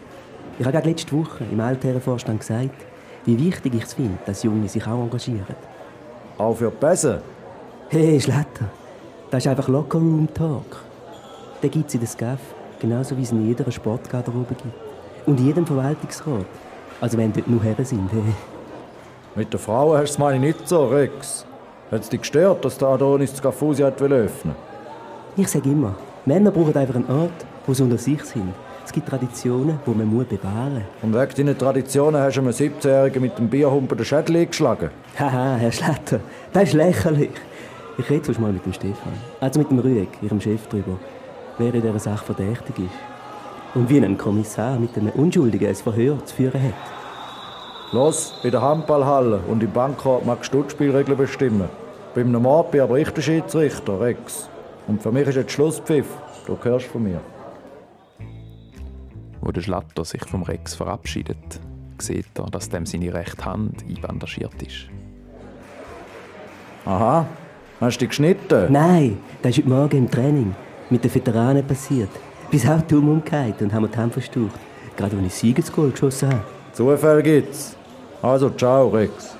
Ich 0.57 0.65
habe 0.65 0.71
gerade 0.71 0.89
letzte 0.89 1.11
Woche 1.11 1.43
im 1.51 1.59
Altherrenvorstand 1.59 2.39
gesagt, 2.39 2.85
wie 3.25 3.37
wichtig 3.37 3.75
ich 3.75 3.83
es 3.83 3.93
finde, 3.93 4.17
dass 4.25 4.43
Junge 4.43 4.67
sich 4.67 4.85
auch 4.87 5.03
engagieren. 5.03 5.45
Auch 6.37 6.55
für 6.55 6.69
die 6.69 6.77
Besen? 6.77 7.17
Hey, 7.89 8.19
Schletter, 8.21 8.65
das 9.31 9.43
ist 9.43 9.47
einfach 9.47 9.67
Locker 9.67 9.97
Room 9.97 10.27
Talk. 10.33 10.83
Den 11.63 11.71
gibt 11.71 11.87
es 11.87 11.95
in 11.95 12.01
der 12.01 12.09
SCAF, 12.09 12.39
genauso 12.79 13.17
wie 13.17 13.23
es 13.23 13.31
in 13.31 13.47
jeder 13.47 13.71
Sportgarderobe 13.71 14.53
gibt. 14.53 14.75
Und 15.25 15.39
in 15.39 15.47
jedem 15.47 15.65
Verwaltungsrat. 15.65 16.45
Also 17.01 17.17
wenn 17.17 17.33
dort 17.33 17.47
nur 17.47 17.63
Herren 17.63 17.83
sind. 17.83 18.11
Hey. 18.11 18.21
Mit 19.35 19.51
den 19.51 19.59
Frauen 19.59 19.97
hast 19.97 20.09
du 20.09 20.13
es 20.13 20.17
meine 20.19 20.39
nicht 20.39 20.67
so, 20.67 20.85
Rex. 20.87 21.45
Hat 21.91 22.01
es 22.01 22.09
dich 22.09 22.21
gestört, 22.21 22.63
dass 22.63 22.77
der 22.77 22.89
Adonis 22.89 23.31
das 23.31 23.41
Gafusi 23.41 23.83
öffnen 23.83 24.55
Ich 25.35 25.47
sage 25.47 25.69
immer, 25.69 25.95
Männer 26.25 26.51
brauchen 26.51 26.75
einfach 26.75 26.95
einen 26.95 27.09
Ort, 27.09 27.45
wo 27.65 27.73
sie 27.73 27.83
unter 27.83 27.97
sich 27.97 28.23
sind. 28.23 28.53
Gibt 28.97 29.09
Traditionen, 29.09 29.79
die 29.85 29.91
man 29.91 30.07
muss 30.07 30.25
bewahren 30.25 30.83
Und 31.03 31.13
wegen 31.13 31.35
deinen 31.35 31.55
Traditionen 31.55 32.19
hast 32.19 32.37
du 32.37 32.41
einem 32.41 32.49
17-Jährigen 32.49 33.21
mit 33.21 33.37
dem 33.37 33.47
Bierhumpen 33.47 33.95
den 33.95 34.03
Schädel 34.03 34.37
eingeschlagen. 34.37 34.89
Haha, 35.19 35.57
Herr 35.57 35.71
Schletter, 35.71 36.19
das 36.51 36.63
ist 36.63 36.73
lächerlich. 36.73 37.29
Ich 37.99 38.09
rede 38.09 38.25
sonst 38.25 38.39
mal 38.39 38.51
mit 38.51 38.65
dem 38.65 38.73
Stefan, 38.73 39.13
also 39.39 39.59
mit 39.59 39.69
dem 39.69 39.77
Rüeg, 39.77 40.07
ihrem 40.23 40.41
Chef, 40.41 40.65
darüber, 40.71 40.97
wer 41.59 41.75
in 41.75 41.83
dieser 41.83 41.99
Sache 41.99 42.25
verdächtig 42.25 42.79
ist. 42.79 43.75
Und 43.75 43.87
wie 43.87 44.03
ein 44.03 44.17
Kommissar 44.17 44.79
mit 44.79 44.97
einem 44.97 45.11
Unschuldigen 45.11 45.69
ein 45.69 45.75
Verhör 45.75 46.25
zu 46.25 46.33
führen 46.33 46.63
hat. 46.63 46.73
Los, 47.91 48.33
bei 48.41 48.49
der 48.49 48.63
Handballhalle 48.63 49.41
und 49.47 49.61
im 49.61 49.71
Bankort 49.71 50.25
magst 50.25 50.51
du 50.51 50.63
die 50.63 50.71
Spielregeln 50.71 51.19
bestimmen. 51.19 51.69
Beim 52.15 52.31
Mord 52.31 52.71
bin 52.71 52.81
aber 52.81 52.97
ich 52.97 53.11
der 53.11 53.21
Schiedsrichter, 53.21 54.01
Rex. 54.01 54.49
Und 54.87 55.03
für 55.03 55.11
mich 55.11 55.27
ist 55.27 55.35
jetzt 55.35 55.51
Schlusspfiff. 55.51 56.07
Du 56.47 56.57
hörst 56.63 56.87
von 56.87 57.03
mir. 57.03 57.21
Wo 59.47 59.53
der 59.53 59.61
Schlatter 59.61 60.03
sich 60.03 60.25
vom 60.25 60.43
Rex 60.43 60.75
verabschiedet, 60.75 61.61
sieht 61.99 62.37
er, 62.37 62.47
dass 62.47 62.67
dem 62.67 62.85
seine 62.85 63.13
rechte 63.13 63.45
Hand 63.45 63.81
einbandagiert 63.87 64.61
ist. 64.61 64.89
Aha, 66.83 67.25
hast 67.79 67.95
du 67.95 67.99
dich 67.99 68.09
geschnitten? 68.09 68.73
Nein, 68.73 69.19
das 69.41 69.51
ist 69.51 69.59
heute 69.59 69.69
Morgen 69.69 69.97
im 69.99 70.11
Training 70.11 70.53
mit 70.89 71.05
den 71.05 71.15
Veteranen 71.15 71.65
passiert. 71.65 72.09
Bis 72.51 72.67
auch 72.67 72.81
dumm 72.81 73.07
umgekehrt 73.07 73.61
und 73.61 73.71
haben 73.71 73.83
mir 73.83 73.87
die 73.87 73.97
Hand 73.97 74.11
verstaucht. 74.11 74.59
Gerade 74.97 75.15
als 75.15 75.27
ich 75.27 75.33
Siegesgoal 75.35 75.91
geschossen 75.91 76.27
habe. 76.27 76.43
Zufall 76.73 77.23
gibt's. 77.23 77.77
Also, 78.21 78.49
ciao, 78.49 78.89
Rex. 78.89 79.37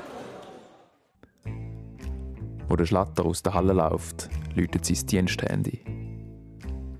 Wo 2.69 2.77
der 2.77 2.85
Schlatter 2.85 3.25
aus 3.25 3.43
der 3.43 3.53
Halle 3.53 3.73
läuft, 3.73 4.29
läutet 4.55 4.85
sein 4.85 5.05
Diensthandy. 5.05 5.81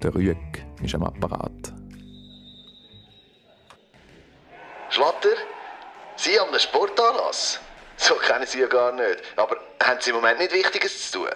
Der 0.04 0.14
Rüeg 0.14 0.66
ist 0.84 0.94
am 0.94 1.04
Apparat. 1.04 1.57
Sie 6.28 6.38
haben 6.38 6.50
einen 6.50 6.60
Sportanlass? 6.60 7.58
So 7.96 8.16
kennen 8.16 8.46
Sie 8.46 8.60
ja 8.60 8.68
gar 8.68 8.92
nicht. 8.92 9.20
Aber 9.38 9.56
haben 9.82 10.02
Sie 10.02 10.10
im 10.10 10.18
Moment 10.18 10.40
nicht 10.40 10.52
Wichtiges 10.52 11.10
zu 11.10 11.20
tun? 11.20 11.30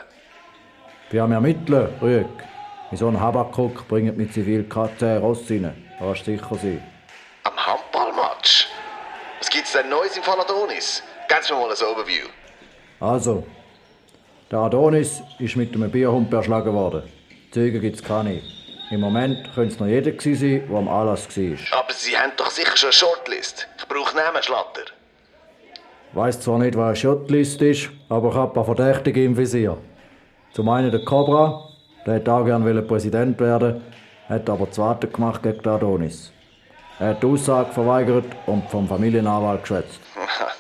Wir 1.12 1.22
haben 1.22 1.32
ermittelt, 1.32 1.94
Rüeg. 2.02 2.28
In 2.92 2.98
so 2.98 3.08
einen 3.08 3.18
Habakuk 3.18 3.88
bringt 3.88 4.18
mit 4.18 4.34
zivil 4.34 4.66
KT 4.66 5.02
Ross 5.22 5.50
rein. 5.50 5.88
Da 5.98 6.06
kannst 6.06 6.28
du 6.28 6.32
sicher 6.34 6.56
sein. 6.56 6.84
Am 7.46 7.56
Handballmatch? 7.56 8.68
Was 9.40 9.50
gibt's 9.50 9.72
denn 9.72 9.88
Neues 9.88 10.18
im 10.18 10.24
Fall 10.24 10.42
Adonis? 10.42 11.02
Geben 11.30 11.42
Sie 11.42 11.54
mir 11.54 11.60
mal 11.62 11.70
ein 11.70 11.84
Overview. 11.86 12.28
Also, 13.00 13.48
der 14.52 14.60
Adonis 14.60 15.22
ist 15.40 15.56
mit 15.56 15.74
einem 15.74 15.90
Bierhump 15.90 16.34
erschlagen 16.34 16.74
worden. 16.74 17.04
Zeugen 17.54 17.80
gibt's 17.80 18.04
keine. 18.04 18.42
Im 18.92 19.00
Moment 19.00 19.50
könnte 19.56 19.74
es 19.74 19.80
noch 19.80 19.88
jeder 19.88 20.12
gewesen 20.12 20.36
sein, 20.36 20.68
der 20.70 20.78
am 20.78 20.90
Anlass 20.90 21.26
war. 21.26 21.80
Aber 21.80 21.94
Sie 21.94 22.18
haben 22.18 22.34
doch 22.36 22.52
sicher 22.52 22.76
schon 22.76 22.90
eine 22.90 22.94
Shortlist. 22.94 23.68
Ich 23.78 23.88
brauche 23.88 24.16
Namen, 24.16 24.44
Schlatter. 24.44 24.84
Ich 26.12 26.16
weiss 26.16 26.42
zwar 26.42 26.60
nicht, 26.60 26.76
was 26.76 26.88
eine 26.88 26.96
Shotlist 26.98 27.62
ist, 27.62 27.90
aber 28.10 28.30
ich 28.30 28.36
habe 28.36 28.52
ein 28.52 28.54
paar 28.54 28.66
Verdächtige 28.66 29.24
im 29.24 29.38
Visier. 29.38 29.78
Zum 30.54 30.68
einen 30.68 30.92
der 30.92 31.06
Cobra, 31.06 31.70
der 32.06 32.16
hätte 32.16 32.34
auch 32.34 32.44
gerne 32.44 32.82
Präsident 32.82 33.40
werden 33.40 33.82
hat 34.28 34.50
aber 34.50 34.68
Warten 34.78 35.12
gemacht 35.12 35.44
gegen 35.44 35.68
Adonis. 35.68 36.32
Er 37.00 37.10
hat 37.10 37.24
die 37.24 37.28
Aussage 37.28 37.72
verweigert 37.72 38.26
und 38.46 38.70
vom 38.70 38.88
Familienanwalt 38.88 39.62
geschwätzt. 39.62 40.00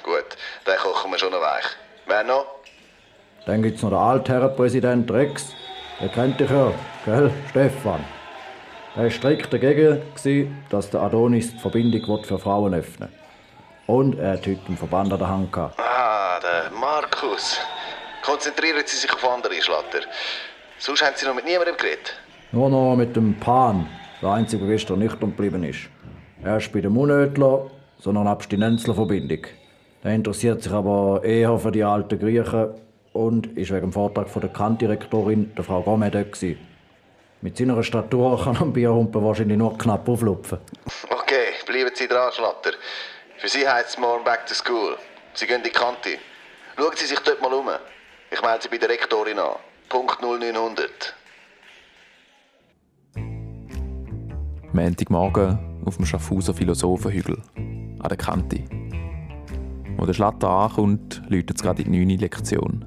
Gut, 0.03 0.37
den 0.67 0.77
kochen 0.77 1.11
wir 1.11 1.19
schon 1.19 1.31
noch 1.31 1.41
weich. 1.41 1.65
Wer 2.05 2.23
noch? 2.23 2.45
Dann 3.45 3.61
gibt 3.61 3.77
es 3.77 3.83
noch 3.83 3.89
den 3.89 3.99
Altherrenpräsident 3.99 5.09
Rex. 5.11 5.53
Der 5.99 6.09
kennt 6.09 6.39
dich 6.39 6.49
ja, 6.49 6.73
gell, 7.05 7.31
Stefan? 7.49 8.03
Er 8.93 9.03
war 9.03 9.09
strikt 9.09 9.53
dagegen, 9.53 10.01
dass 10.69 10.89
der 10.89 11.01
Adonis 11.01 11.53
die 11.53 11.59
Verbindung 11.59 12.23
für 12.25 12.37
Frauen 12.37 12.73
öffnen 12.73 13.07
will. 13.87 13.95
Und 13.95 14.19
er 14.19 14.33
hat 14.33 14.45
heute 14.45 14.59
einen 14.67 14.77
Verband 14.77 15.13
an 15.13 15.19
der 15.19 15.29
Hand 15.29 15.51
gehabt. 15.53 15.79
Ah, 15.79 16.39
der 16.41 16.77
Markus. 16.77 17.57
Konzentrieren 18.21 18.83
Sie 18.85 18.97
sich 18.97 19.13
auf 19.13 19.25
andere, 19.29 19.53
Schlatter. 19.61 20.05
Sonst 20.77 21.05
haben 21.05 21.13
Sie 21.15 21.25
noch 21.25 21.35
mit 21.35 21.45
niemandem 21.45 21.77
geredet? 21.77 22.17
Nur 22.51 22.69
noch 22.69 22.97
mit 22.97 23.15
dem 23.15 23.39
Pan, 23.39 23.87
der 24.21 24.31
einzige, 24.31 24.65
der 24.65 24.75
gestern 24.75 24.99
nüchtern 24.99 25.29
geblieben 25.31 25.63
ist. 25.63 25.87
Er 26.43 26.57
ist 26.57 26.73
bei 26.73 26.81
dem 26.81 26.97
Unödler, 26.97 27.71
so 27.97 28.09
eine 28.09 28.29
Abstinenzlerverbindung. 28.29 29.47
Der 30.03 30.11
interessiert 30.11 30.63
sich 30.63 30.71
aber 30.71 31.23
eher 31.23 31.57
für 31.57 31.71
die 31.71 31.83
alten 31.83 32.19
Griechen 32.19 32.71
und 33.13 33.57
ist 33.57 33.71
wegen 33.71 33.81
dem 33.81 33.93
Vortrag 33.93 34.29
von 34.29 34.41
der 34.41 34.51
Kantdirektorin, 34.51 35.53
der 35.55 35.63
Frau 35.63 35.81
Gomez, 35.81 36.11
dort 36.11 36.33
gewesen. 36.33 36.70
Mit 37.43 37.57
seiner 37.57 37.81
Statur 37.81 38.43
kann 38.43 38.55
ein 38.57 38.71
Bierhumpen 38.71 39.23
wahrscheinlich 39.23 39.57
nur 39.57 39.75
knapp 39.75 40.07
auflupfen. 40.07 40.59
Okay, 41.09 41.53
bleiben 41.65 41.89
Sie 41.95 42.07
dran, 42.07 42.31
Schlatter. 42.31 42.73
Für 43.37 43.47
Sie 43.47 43.67
heisst 43.67 43.89
es 43.89 43.97
morgen 43.97 44.23
back 44.23 44.45
to 44.45 44.53
school. 44.53 44.95
Sie 45.33 45.47
gehen 45.47 45.57
in 45.57 45.63
die 45.63 45.71
Kante. 45.71 46.19
Schauen 46.77 46.95
Sie 46.95 47.07
sich 47.07 47.19
dort 47.19 47.41
mal 47.41 47.51
um. 47.51 47.67
Ich 48.29 48.41
melde 48.43 48.61
Sie 48.61 48.69
bei 48.69 48.77
der 48.77 48.89
Rektorin 48.89 49.39
an. 49.39 49.55
Punkt 49.89 50.21
0900. 50.21 51.15
Montagmorgen 54.73 55.81
auf 55.85 55.97
dem 55.97 56.05
Schaffhauser 56.05 56.53
Philosophenhügel, 56.53 57.41
an 57.55 58.07
der 58.07 58.17
Kante. 58.17 58.63
Wo 59.97 60.05
der 60.05 60.13
Schlatter 60.13 60.47
ankommt, 60.47 61.23
läutet 61.27 61.57
es 61.57 61.63
gerade 61.63 61.81
in 61.81 61.91
die 61.91 62.05
9. 62.05 62.19
Lektion. 62.19 62.85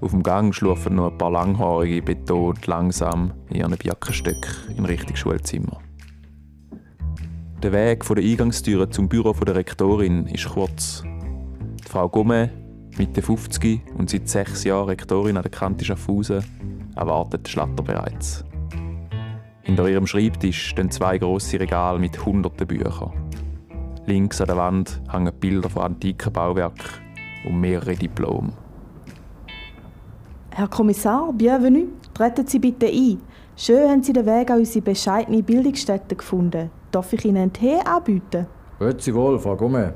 Auf 0.00 0.10
dem 0.10 0.22
Gang 0.22 0.54
schlafen 0.54 0.96
noch 0.96 1.10
ein 1.10 1.18
paar 1.18 1.30
Langhaarige 1.30 2.02
betont 2.02 2.66
langsam 2.66 3.32
in 3.48 3.56
ihren 3.56 3.76
Jackenstöcken 3.82 4.76
in 4.76 4.84
Richtung 4.84 5.16
Schulzimmer. 5.16 5.78
Der 7.62 7.72
Weg 7.72 8.04
von 8.04 8.16
der 8.16 8.24
Eingangstüre 8.24 8.90
zum 8.90 9.08
Büro 9.08 9.32
der 9.32 9.56
Rektorin 9.56 10.26
ist 10.26 10.50
kurz. 10.50 11.02
Die 11.82 11.88
Frau 11.88 12.08
Gumme, 12.08 12.50
Mitte 12.98 13.22
50 13.22 13.80
und 13.96 14.10
seit 14.10 14.28
sechs 14.28 14.64
Jahren 14.64 14.90
Rektorin 14.90 15.38
an 15.38 15.42
der 15.42 15.50
Kante 15.50 15.84
Schaffhausen, 15.84 16.44
erwartet 16.94 17.46
den 17.46 17.50
Schlatter 17.50 17.82
bereits. 17.82 18.44
Hinter 19.62 19.88
ihrem 19.88 20.06
Schreibtisch 20.06 20.68
stehen 20.68 20.90
zwei 20.90 21.16
grosse 21.16 21.58
Regale 21.58 21.98
mit 21.98 22.24
hunderten 22.24 22.66
Büchern. 22.66 23.12
Links 24.04 24.40
an 24.40 24.46
der 24.46 24.56
Wand 24.58 25.00
hängen 25.10 25.32
Bilder 25.40 25.70
von 25.70 25.82
antiken 25.82 26.32
Bauwerken 26.32 26.90
und 27.46 27.60
mehrere 27.60 27.96
Diplome. 27.96 28.52
Herr 30.58 30.68
Kommissar, 30.68 31.34
bienvenue. 31.34 31.88
Treten 32.14 32.46
Sie 32.46 32.58
bitte 32.58 32.86
ein. 32.86 33.20
Schön 33.56 33.90
haben 33.90 34.02
Sie 34.02 34.14
den 34.14 34.24
Weg 34.24 34.50
an 34.50 34.60
unsere 34.60 34.80
bescheidene 34.80 35.42
Bildungsstätte 35.42 36.16
gefunden. 36.16 36.70
Darf 36.90 37.12
ich 37.12 37.26
Ihnen 37.26 37.36
einen 37.36 37.52
Tee 37.52 37.78
anbieten? 37.84 38.46
Grüezi 38.78 39.14
wohl, 39.14 39.38
Frau 39.38 39.54
Gumme. 39.54 39.92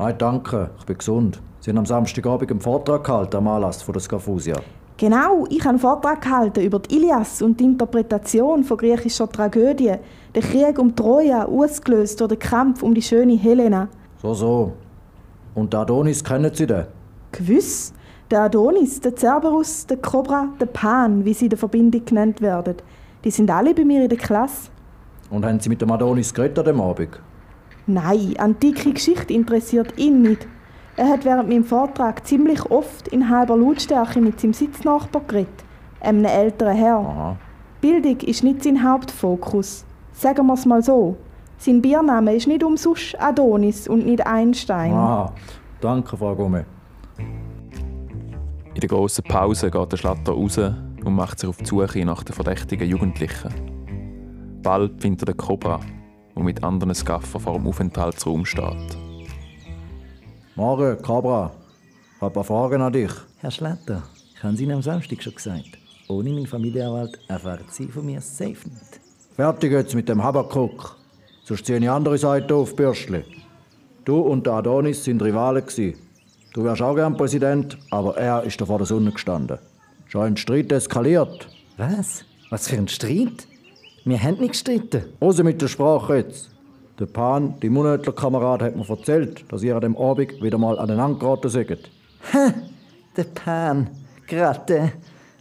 Nein, 0.00 0.14
danke, 0.18 0.70
ich 0.76 0.86
bin 0.86 0.98
gesund. 0.98 1.40
Sie 1.60 1.70
haben 1.70 1.78
am 1.78 1.86
Samstagabend 1.86 2.50
einen 2.50 2.60
Vortrag 2.60 3.04
gehalten 3.04 3.36
am 3.36 3.46
Anlass 3.46 3.80
von 3.80 3.92
der 3.92 4.02
Scafusia. 4.02 4.56
Genau, 4.96 5.46
ich 5.48 5.60
habe 5.60 5.68
einen 5.68 5.78
Vortrag 5.78 6.20
gehalten 6.20 6.62
über 6.62 6.80
die 6.80 6.96
Ilias 6.96 7.40
und 7.40 7.60
die 7.60 7.64
Interpretation 7.66 8.64
von 8.64 8.78
griechischer 8.78 9.30
Tragödie. 9.30 9.94
Der 10.34 10.42
Krieg 10.42 10.80
um 10.80 10.96
Troja, 10.96 11.44
ausgelöst 11.44 12.20
durch 12.20 12.30
den 12.30 12.40
Kampf 12.40 12.82
um 12.82 12.92
die 12.92 13.02
schöne 13.02 13.34
Helena. 13.34 13.86
So, 14.20 14.34
so. 14.34 14.72
Und 15.54 15.72
den 15.72 15.78
Adonis 15.78 16.24
kennen 16.24 16.50
Sie 16.52 16.66
den? 16.66 16.86
Gewiss. 17.30 17.94
Der 18.32 18.44
Adonis, 18.44 18.98
der 18.98 19.14
Cerberus, 19.14 19.86
der 19.86 19.98
Cobra, 19.98 20.48
der 20.58 20.64
Pan, 20.64 21.22
wie 21.22 21.34
sie 21.34 21.44
in 21.44 21.50
der 21.50 21.58
Verbindung 21.58 22.02
genannt 22.02 22.40
werden. 22.40 22.76
Die 23.24 23.30
sind 23.30 23.50
alle 23.50 23.74
bei 23.74 23.84
mir 23.84 24.04
in 24.04 24.08
der 24.08 24.16
Klasse. 24.16 24.70
Und 25.28 25.44
haben 25.44 25.60
Sie 25.60 25.68
mit 25.68 25.82
dem 25.82 25.92
Adonis 25.92 26.32
geredet 26.32 26.58
an 26.60 26.64
dem 26.64 26.80
Abend? 26.80 27.20
Nein, 27.86 28.34
antike 28.38 28.90
Geschichte 28.94 29.34
interessiert 29.34 29.98
ihn 29.98 30.22
nicht. 30.22 30.48
Er 30.96 31.10
hat 31.10 31.26
während 31.26 31.50
meinem 31.50 31.64
Vortrag 31.64 32.26
ziemlich 32.26 32.70
oft 32.70 33.08
in 33.08 33.28
halber 33.28 33.54
Lautstärke 33.54 34.18
mit 34.22 34.40
seinem 34.40 34.54
Sitznachbar 34.54 35.24
geredet, 35.28 35.64
einem 36.00 36.24
älteren 36.24 36.74
Herr. 36.74 36.96
Aha. 37.00 37.36
Bildung 37.82 38.18
ist 38.20 38.42
nicht 38.42 38.64
sein 38.64 38.82
Hauptfokus. 38.82 39.84
Sagen 40.12 40.46
wir 40.46 40.54
es 40.54 40.64
mal 40.64 40.82
so. 40.82 41.18
Sein 41.58 41.82
Biername 41.82 42.34
ist 42.34 42.46
nicht 42.46 42.64
umsonst 42.64 43.14
Adonis 43.20 43.88
und 43.88 44.06
nicht 44.06 44.26
Einstein. 44.26 44.94
Ah, 44.94 45.30
danke, 45.82 46.16
Frau 46.16 46.34
Gumme. 46.34 46.64
In 48.82 48.88
der 48.88 48.98
grossen 48.98 49.22
Pause 49.22 49.70
geht 49.70 49.92
der 49.92 49.96
Schlatter 49.96 50.32
raus 50.32 50.58
und 50.58 51.14
macht 51.14 51.38
sich 51.38 51.48
auf 51.48 51.58
die 51.58 51.66
Suche 51.66 52.04
nach 52.04 52.24
den 52.24 52.34
verdächtigen 52.34 52.88
Jugendlichen. 52.88 53.54
Bald 54.60 55.00
findet 55.00 55.22
er 55.22 55.26
den 55.26 55.36
Cobra, 55.36 55.78
der 56.34 56.42
mit 56.42 56.64
anderen 56.64 56.92
Skaffen 56.92 57.40
vor 57.40 57.52
dem 57.52 57.68
Aufenthaltsraum 57.68 58.44
steht. 58.44 58.98
Morgen, 60.56 61.00
Cabra. 61.00 61.52
Ich 62.16 62.20
habe 62.20 62.26
ein 62.26 62.32
paar 62.32 62.42
Fragen 62.42 62.82
an 62.82 62.92
dich. 62.92 63.12
Herr 63.38 63.52
Schletter, 63.52 64.02
ich 64.34 64.42
habe 64.42 64.54
es 64.54 64.60
Ihnen 64.60 64.72
am 64.72 64.82
Samstag 64.82 65.22
schon 65.22 65.36
gesagt. 65.36 65.78
Ohne 66.08 66.30
meinen 66.30 66.48
Familienanwalt 66.48 67.20
erfahren 67.28 67.66
Sie 67.68 67.86
von 67.86 68.04
mir 68.04 68.20
safe 68.20 68.68
nicht. 68.68 69.00
Fertig 69.36 69.70
jetzt 69.70 69.94
mit 69.94 70.08
dem 70.08 70.20
Habakuk. 70.20 70.96
Sonst 71.44 71.66
ziehe 71.66 71.78
ich 71.78 71.88
andere 71.88 72.18
Seite 72.18 72.56
auf, 72.56 72.74
Bürstli. 72.74 73.22
Du 74.04 74.22
und 74.22 74.44
der 74.44 74.54
Adonis 74.54 75.04
sind 75.04 75.22
Rivalen. 75.22 75.64
Gewesen. 75.64 76.11
Du 76.54 76.64
wärst 76.64 76.82
auch 76.82 76.94
gern 76.94 77.16
Präsident, 77.16 77.78
aber 77.90 78.18
er 78.18 78.42
ist 78.42 78.60
da 78.60 78.66
vor 78.66 78.76
der 78.76 78.86
Sonne 78.86 79.10
gestanden. 79.10 79.58
Schon 80.06 80.22
ein 80.22 80.36
Streit 80.36 80.70
eskaliert. 80.70 81.48
Was? 81.78 82.26
Was 82.50 82.68
für 82.68 82.76
ein 82.76 82.88
Streit? 82.88 83.46
Wir 84.04 84.22
haben 84.22 84.36
nicht 84.36 84.52
gestritten. 84.52 85.04
Raus 85.22 85.42
mit 85.42 85.62
der 85.62 85.68
Sprache 85.68 86.16
jetzt. 86.16 86.50
Der 86.98 87.06
Pan, 87.06 87.54
die 87.62 87.70
Munötler-Kamerad, 87.70 88.60
hat 88.60 88.76
mir 88.76 88.86
erzählt, 88.86 89.50
dass 89.50 89.62
ihr 89.62 89.74
an 89.74 89.80
dem 89.80 89.96
Abend 89.96 90.42
wieder 90.42 90.58
mal 90.58 90.78
aneinander 90.78 91.18
geraten 91.18 91.48
seid. 91.48 91.90
Ha! 92.34 92.52
Der 93.16 93.24
Pan. 93.24 93.88
Gerade. 94.26 94.92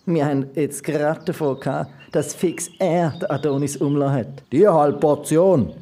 Wir 0.05 0.25
haben 0.25 0.45
jetzt 0.55 0.81
gerade 0.81 1.25
davon 1.25 1.59
gehabt, 1.59 1.91
dass 2.13 2.33
fix 2.33 2.69
er 2.79 3.11
den 3.11 3.29
Adonis 3.29 3.75
umlassen 3.75 4.15
hat. 4.15 4.43
Die 4.51 4.65
halbe 4.65 4.97
Portion. 4.97 5.73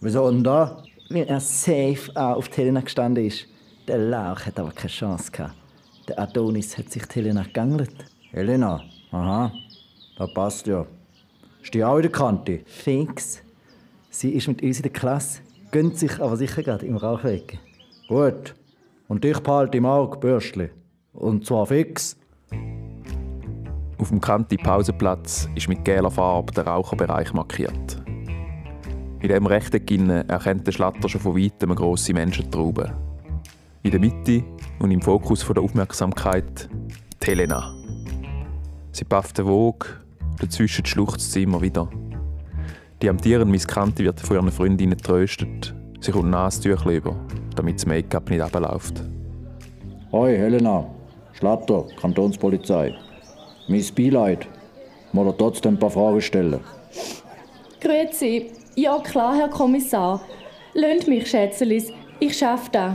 Wieso 0.00 0.28
denn 0.28 0.42
da? 0.42 0.82
Weil 1.08 1.28
er 1.28 1.38
safe 1.38 2.10
auch 2.14 2.36
auf 2.36 2.48
die 2.48 2.56
Helena 2.56 2.80
gestanden 2.80 3.26
ist. 3.26 3.46
Der 3.88 3.98
Lauch 3.98 4.46
hat 4.46 4.58
aber 4.58 4.72
keine 4.72 4.88
Chance 4.88 5.30
gehabt. 5.30 5.54
Der 6.08 6.18
Adonis 6.18 6.76
hat 6.76 6.90
sich 6.90 7.06
die 7.06 7.14
Helena 7.16 7.42
gegangelt. 7.42 7.94
Helena? 8.30 8.82
Aha. 9.10 9.52
Das 10.18 10.34
passt 10.34 10.66
ja. 10.66 10.86
Ist 11.62 11.74
die 11.74 11.84
auch 11.84 11.96
in 11.96 12.02
der 12.02 12.12
Kante? 12.12 12.60
Fix. 12.66 13.42
Sie 14.10 14.30
ist 14.30 14.48
mit 14.48 14.62
uns 14.62 14.78
in 14.78 14.82
der 14.82 14.92
Klasse, 14.92 15.40
gönnt 15.70 15.96
sich 15.96 16.20
aber 16.20 16.36
sicher 16.36 16.62
gerade 16.62 16.84
im 16.86 16.96
Rauch 16.96 17.22
weg. 17.24 17.58
Gut. 18.08 18.54
Und 19.08 19.24
dich 19.24 19.38
behalte 19.40 19.78
im 19.78 19.86
Auge, 19.86 20.18
Bürstli. 20.18 20.70
Und 21.12 21.46
zwar 21.46 21.66
fix. 21.66 22.16
Auf 23.98 24.08
dem 24.08 24.20
Kanti-Pausenplatz 24.20 25.48
ist 25.54 25.68
mit 25.68 25.84
gelber 25.84 26.10
Farbe 26.10 26.52
der 26.52 26.66
Raucherbereich 26.66 27.32
markiert. 27.32 28.02
In 29.20 29.28
dem 29.28 29.46
rechten 29.46 29.84
Ginne 29.84 30.26
erkennt 30.28 30.66
der 30.66 30.72
Schlatter 30.72 31.08
schon 31.08 31.20
von 31.20 31.36
weitem 31.36 31.70
eine 31.70 31.76
grosse 31.76 32.14
Menschentraube. 32.14 32.92
In 33.82 33.92
der 33.92 34.00
Mitte 34.00 34.44
und 34.78 34.90
im 34.90 35.00
Fokus 35.00 35.46
der 35.46 35.62
Aufmerksamkeit 35.62 36.68
die 37.22 37.26
Helena. 37.26 37.74
Sie 38.92 39.04
pafft 39.04 39.38
den 39.38 39.46
Wog, 39.46 40.04
dazwischen 40.38 40.84
schluchzt 40.84 41.32
sie 41.32 41.44
immer 41.44 41.62
wieder. 41.62 41.88
Die 43.00 43.08
amtierende 43.08 43.50
Miss 43.50 43.66
Kanti 43.66 44.04
wird 44.04 44.20
von 44.20 44.36
ihren 44.36 44.50
Freundinnen 44.50 44.98
tröstet. 44.98 45.74
Sie 46.00 46.12
kommt 46.12 46.28
Nasentücher 46.28 46.90
über, 46.90 47.16
damit 47.56 47.76
das 47.76 47.86
Make-up 47.86 48.28
nicht 48.28 48.42
abläuft. 48.42 49.02
Hoi, 50.12 50.36
Helena. 50.36 50.84
Schlatter, 51.32 51.86
Kantonspolizei. 51.98 52.94
Miss 53.66 53.90
Beileid. 53.90 54.46
Mal 55.14 55.32
trotzdem 55.38 55.76
ein 55.76 55.78
paar 55.78 55.90
Fragen 55.90 56.20
stellen. 56.20 56.60
Grüezi. 57.80 58.52
Ja, 58.76 58.98
klar, 58.98 59.36
Herr 59.36 59.48
Kommissar. 59.48 60.20
Lönt 60.74 61.08
mich, 61.08 61.30
Schätzelis. 61.30 61.90
Ich 62.18 62.36
schaff 62.36 62.68
das. 62.68 62.92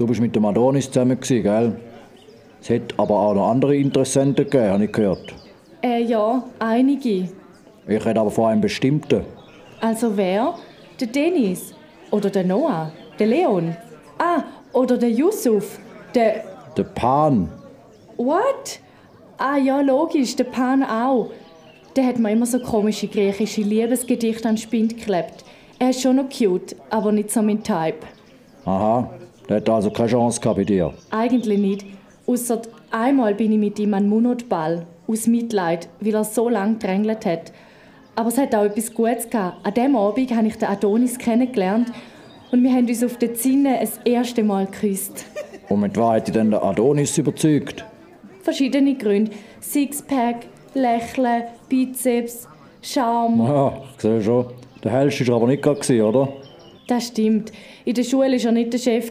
Du 0.00 0.06
bist 0.06 0.18
mit 0.18 0.34
dem 0.34 0.46
Adonis 0.46 0.90
zusammen, 0.90 1.20
gewesen, 1.20 1.42
gell? 1.42 1.76
Es 2.58 2.70
hätte 2.70 2.94
aber 2.96 3.20
auch 3.20 3.34
noch 3.34 3.50
andere 3.50 3.76
Interessenten 3.76 4.46
gegeben, 4.46 4.72
habe 4.72 4.84
ich 4.86 4.92
gehört. 4.92 5.34
Äh, 5.82 6.04
ja, 6.04 6.42
einige. 6.58 7.28
Ich 7.86 8.06
rede 8.06 8.18
aber 8.18 8.30
von 8.30 8.46
einem 8.46 8.62
bestimmten. 8.62 9.26
Also 9.78 10.16
wer? 10.16 10.54
Der 10.98 11.06
Dennis? 11.06 11.74
Oder 12.10 12.30
der 12.30 12.44
Noah? 12.44 12.90
Der 13.18 13.26
Leon? 13.26 13.76
Ah, 14.16 14.44
oder 14.72 14.96
der 14.96 15.10
Yusuf? 15.10 15.78
Der... 16.14 16.44
Der 16.78 16.84
Pan. 16.84 17.50
What? 18.16 18.80
Ah 19.36 19.58
ja, 19.58 19.82
logisch, 19.82 20.34
der 20.34 20.44
Pan 20.44 20.82
auch. 20.82 21.30
Der 21.94 22.06
hat 22.06 22.18
mir 22.18 22.32
immer 22.32 22.46
so 22.46 22.58
komische 22.58 23.06
griechische 23.06 23.60
Liebesgedichte 23.60 24.48
an 24.48 24.54
den 24.54 24.62
Spind 24.62 24.96
geklebt. 24.96 25.44
Er 25.78 25.90
ist 25.90 26.00
schon 26.00 26.16
noch 26.16 26.30
cute, 26.30 26.74
aber 26.88 27.12
nicht 27.12 27.30
so 27.30 27.42
mein 27.42 27.62
Type. 27.62 28.06
Aha, 28.64 29.10
der 29.50 29.56
hat 29.56 29.68
also 29.68 29.90
keine 29.90 30.08
Chance 30.08 30.40
gehabt 30.40 30.58
bei 30.58 30.64
dir. 30.64 30.94
Eigentlich 31.10 31.58
nicht. 31.58 31.84
Ausser 32.24 32.62
einmal 32.92 33.34
bin 33.34 33.50
ich 33.50 33.58
mit 33.58 33.78
ihm 33.80 33.94
an 33.94 34.08
Munotball. 34.08 34.86
Aus 35.08 35.26
Mitleid, 35.26 35.88
weil 36.00 36.14
er 36.14 36.22
so 36.22 36.48
lange 36.48 36.74
gedrängelt 36.74 37.26
hat. 37.26 37.52
Aber 38.14 38.28
es 38.28 38.38
hat 38.38 38.54
auch 38.54 38.62
etwas 38.62 38.94
Gutes 38.94 39.28
gehabt. 39.28 39.66
An 39.66 39.74
diesem 39.74 39.96
Abend 39.96 40.36
habe 40.36 40.46
ich 40.46 40.56
den 40.56 40.68
Adonis 40.68 41.18
kennengelernt 41.18 41.90
und 42.52 42.62
wir 42.62 42.70
haben 42.70 42.86
uns 42.86 43.02
auf 43.02 43.18
der 43.18 43.34
Zinne 43.34 43.78
das 43.80 43.98
erste 44.04 44.44
Mal 44.44 44.66
geküsst. 44.66 45.24
Und 45.68 45.80
mit 45.80 45.96
was 45.96 46.16
hat 46.16 46.26
dich 46.28 46.34
denn 46.34 46.50
der 46.50 46.64
Adonis 46.64 47.16
überzeugt? 47.16 47.84
Verschiedene 48.42 48.96
Gründe. 48.96 49.30
Sixpack, 49.60 50.46
Lächeln, 50.74 51.44
Bizeps, 51.68 52.48
Charme. 52.82 53.46
Ja, 53.46 53.82
ich 53.94 54.02
sehe 54.02 54.22
schon. 54.22 54.46
Der 54.82 54.92
hellste 54.92 55.26
war 55.28 55.36
aber 55.36 55.46
nicht 55.46 55.62
gerade, 55.62 56.04
oder? 56.04 56.28
Das 56.88 57.06
stimmt. 57.06 57.52
In 57.90 57.96
der 57.96 58.04
Schule 58.04 58.30
war 58.30 58.44
er 58.44 58.52
nicht 58.52 58.72
der 58.72 58.78
Chef. 58.78 59.10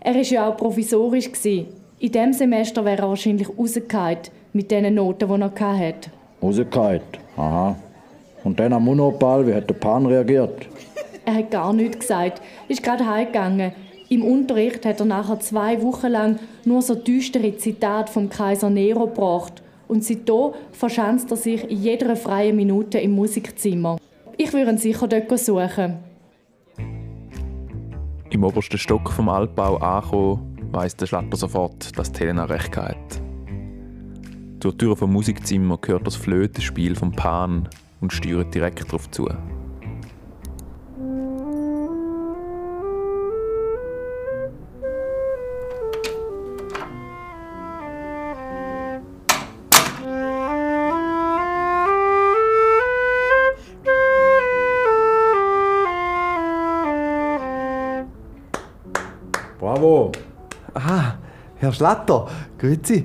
Er 0.00 0.14
war 0.14 0.20
ja 0.20 0.46
auch 0.46 0.54
provisorisch. 0.58 1.30
In 1.46 1.66
diesem 1.98 2.34
Semester 2.34 2.84
wäre 2.84 3.00
er 3.00 3.08
wahrscheinlich 3.08 3.48
rausgefallen 3.48 4.18
mit 4.52 4.70
den 4.70 4.94
Noten, 4.94 5.26
die 5.26 5.34
er 5.34 5.78
hatte. 5.78 6.10
Rausgefallen. 6.42 7.00
Aha. 7.38 7.74
Und 8.44 8.60
dann 8.60 8.74
am 8.74 8.84
Monopal, 8.84 9.46
wie 9.46 9.54
hat 9.54 9.70
der 9.70 9.76
Pan 9.76 10.04
reagiert? 10.04 10.68
Er 11.24 11.36
hat 11.36 11.50
gar 11.50 11.72
nichts 11.72 12.00
gesagt, 12.00 12.42
ist 12.68 12.82
gerade 12.82 13.08
heimgegangen. 13.08 13.72
Im 14.10 14.24
Unterricht 14.24 14.84
hat 14.84 15.00
er 15.00 15.06
nachher 15.06 15.40
zwei 15.40 15.80
Wochen 15.80 16.08
lang 16.08 16.38
nur 16.66 16.82
so 16.82 16.94
düstere 16.94 17.56
Zitate 17.56 18.12
vom 18.12 18.28
Kaiser 18.28 18.68
Nero 18.68 19.06
gebracht. 19.06 19.62
Und 19.88 20.04
seitdem 20.04 20.50
verschanzt 20.72 21.30
er 21.30 21.38
sich 21.38 21.64
in 21.70 21.78
jeder 21.78 22.14
freien 22.16 22.56
Minute 22.56 22.98
im 22.98 23.12
Musikzimmer. 23.12 23.96
Ich 24.36 24.52
würde 24.52 24.72
ihn 24.72 24.76
sicher 24.76 25.08
dort 25.08 25.38
suchen. 25.38 26.11
Im 28.32 28.44
obersten 28.44 28.78
Stock 28.78 29.12
vom 29.12 29.28
Altbau 29.28 29.76
angekommen, 29.76 30.56
weiss 30.72 30.96
der 30.96 31.04
Schlatter 31.04 31.36
sofort, 31.36 31.98
dass 31.98 32.18
Helena 32.18 32.46
recht 32.46 32.74
hat. 32.78 33.20
Durch 34.58 34.74
die 34.74 34.78
Tür 34.78 34.96
vom 34.96 35.12
Musikzimmer 35.12 35.78
hört 35.84 36.06
das 36.06 36.16
Flötenspiel 36.16 36.96
vom 36.96 37.12
Pan 37.12 37.68
und 38.00 38.10
steuert 38.10 38.54
direkt 38.54 38.88
darauf 38.88 39.10
zu. 39.10 39.28
Bravo! 59.62 60.10
Ah, 60.74 61.18
Herr 61.54 61.72
Schlatter, 61.72 62.26
grüezi. 62.58 63.04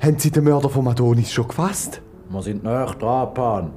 Haben 0.00 0.18
Sie 0.18 0.32
den 0.32 0.42
Mörder 0.42 0.68
von 0.68 0.88
Adonis 0.88 1.30
schon 1.30 1.46
gefasst? 1.46 2.02
Wir 2.30 2.42
sind 2.42 2.64
näher 2.64 2.96
dran, 2.98 3.32
Pan. 3.32 3.70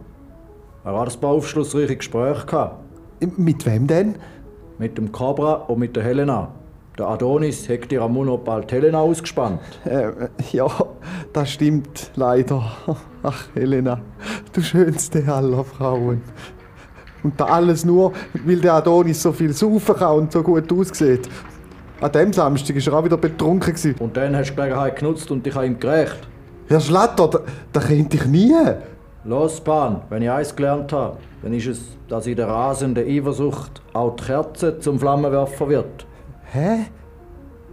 Er 0.83 0.99
hat 0.99 1.13
ein 1.13 1.21
paar 1.21 1.29
aufschlussreiche 1.29 1.95
Gespräche 1.95 2.43
gehabt. 2.47 2.83
Mit 3.37 3.67
wem 3.67 3.85
denn? 3.85 4.15
Mit 4.79 4.97
dem 4.97 5.11
Cobra 5.11 5.53
und 5.67 5.77
mit 5.77 5.95
der 5.95 6.05
Helena. 6.05 6.47
Der 6.97 7.07
Adonis 7.07 7.69
hat 7.69 7.91
ihr 7.91 8.01
am 8.01 8.13
Monopal 8.13 8.65
die 8.65 8.73
Helena 8.73 8.99
ausgespannt. 8.99 9.61
Äh, 9.85 10.09
ja, 10.53 10.65
das 11.33 11.51
stimmt 11.51 12.09
leider. 12.15 12.63
Ach, 13.21 13.45
Helena, 13.53 14.01
du 14.53 14.61
schönste 14.61 15.23
aller 15.31 15.63
Frauen. 15.63 16.23
Und 17.21 17.39
da 17.39 17.45
alles 17.45 17.85
nur, 17.85 18.13
weil 18.43 18.59
der 18.59 18.73
Adonis 18.73 19.21
so 19.21 19.31
viel 19.31 19.53
saufen 19.53 19.95
kann 19.95 20.17
und 20.17 20.31
so 20.31 20.41
gut 20.41 20.73
aussieht. 20.73 21.29
An 21.99 22.11
dem 22.11 22.31
Samstag 22.31 22.75
war 22.75 22.93
er 22.93 22.99
auch 22.99 23.05
wieder 23.05 23.17
betrunken. 23.17 23.73
Gewesen. 23.73 23.95
Und 23.99 24.15
dann 24.15 24.35
hast 24.35 24.49
du 24.49 24.53
die 24.53 24.57
Gelegenheit 24.57 24.95
genutzt 24.97 25.31
und 25.31 25.45
dich 25.45 25.55
an 25.55 25.65
ihm 25.65 25.79
gerecht. 25.79 26.27
Herr 26.67 26.79
Schlatter, 26.79 27.27
da, 27.27 27.39
da 27.73 27.79
könnte 27.79 28.17
ich 28.17 28.25
nie. 28.25 28.53
Los, 29.23 29.59
Pan, 29.59 30.01
wenn 30.09 30.21
ich 30.21 30.29
eins 30.29 30.55
gelernt 30.55 30.93
habe, 30.93 31.17
dann 31.41 31.53
ist 31.53 31.67
es, 31.67 31.79
dass 32.07 32.27
in 32.27 32.35
der 32.35 32.47
rasenden 32.47 33.07
Eifersucht 33.07 33.81
auch 33.93 34.15
die 34.15 34.25
Kerze 34.25 34.79
zum 34.79 34.99
Flammenwerfer 34.99 35.67
wird. 35.69 36.05
Hä? 36.51 36.85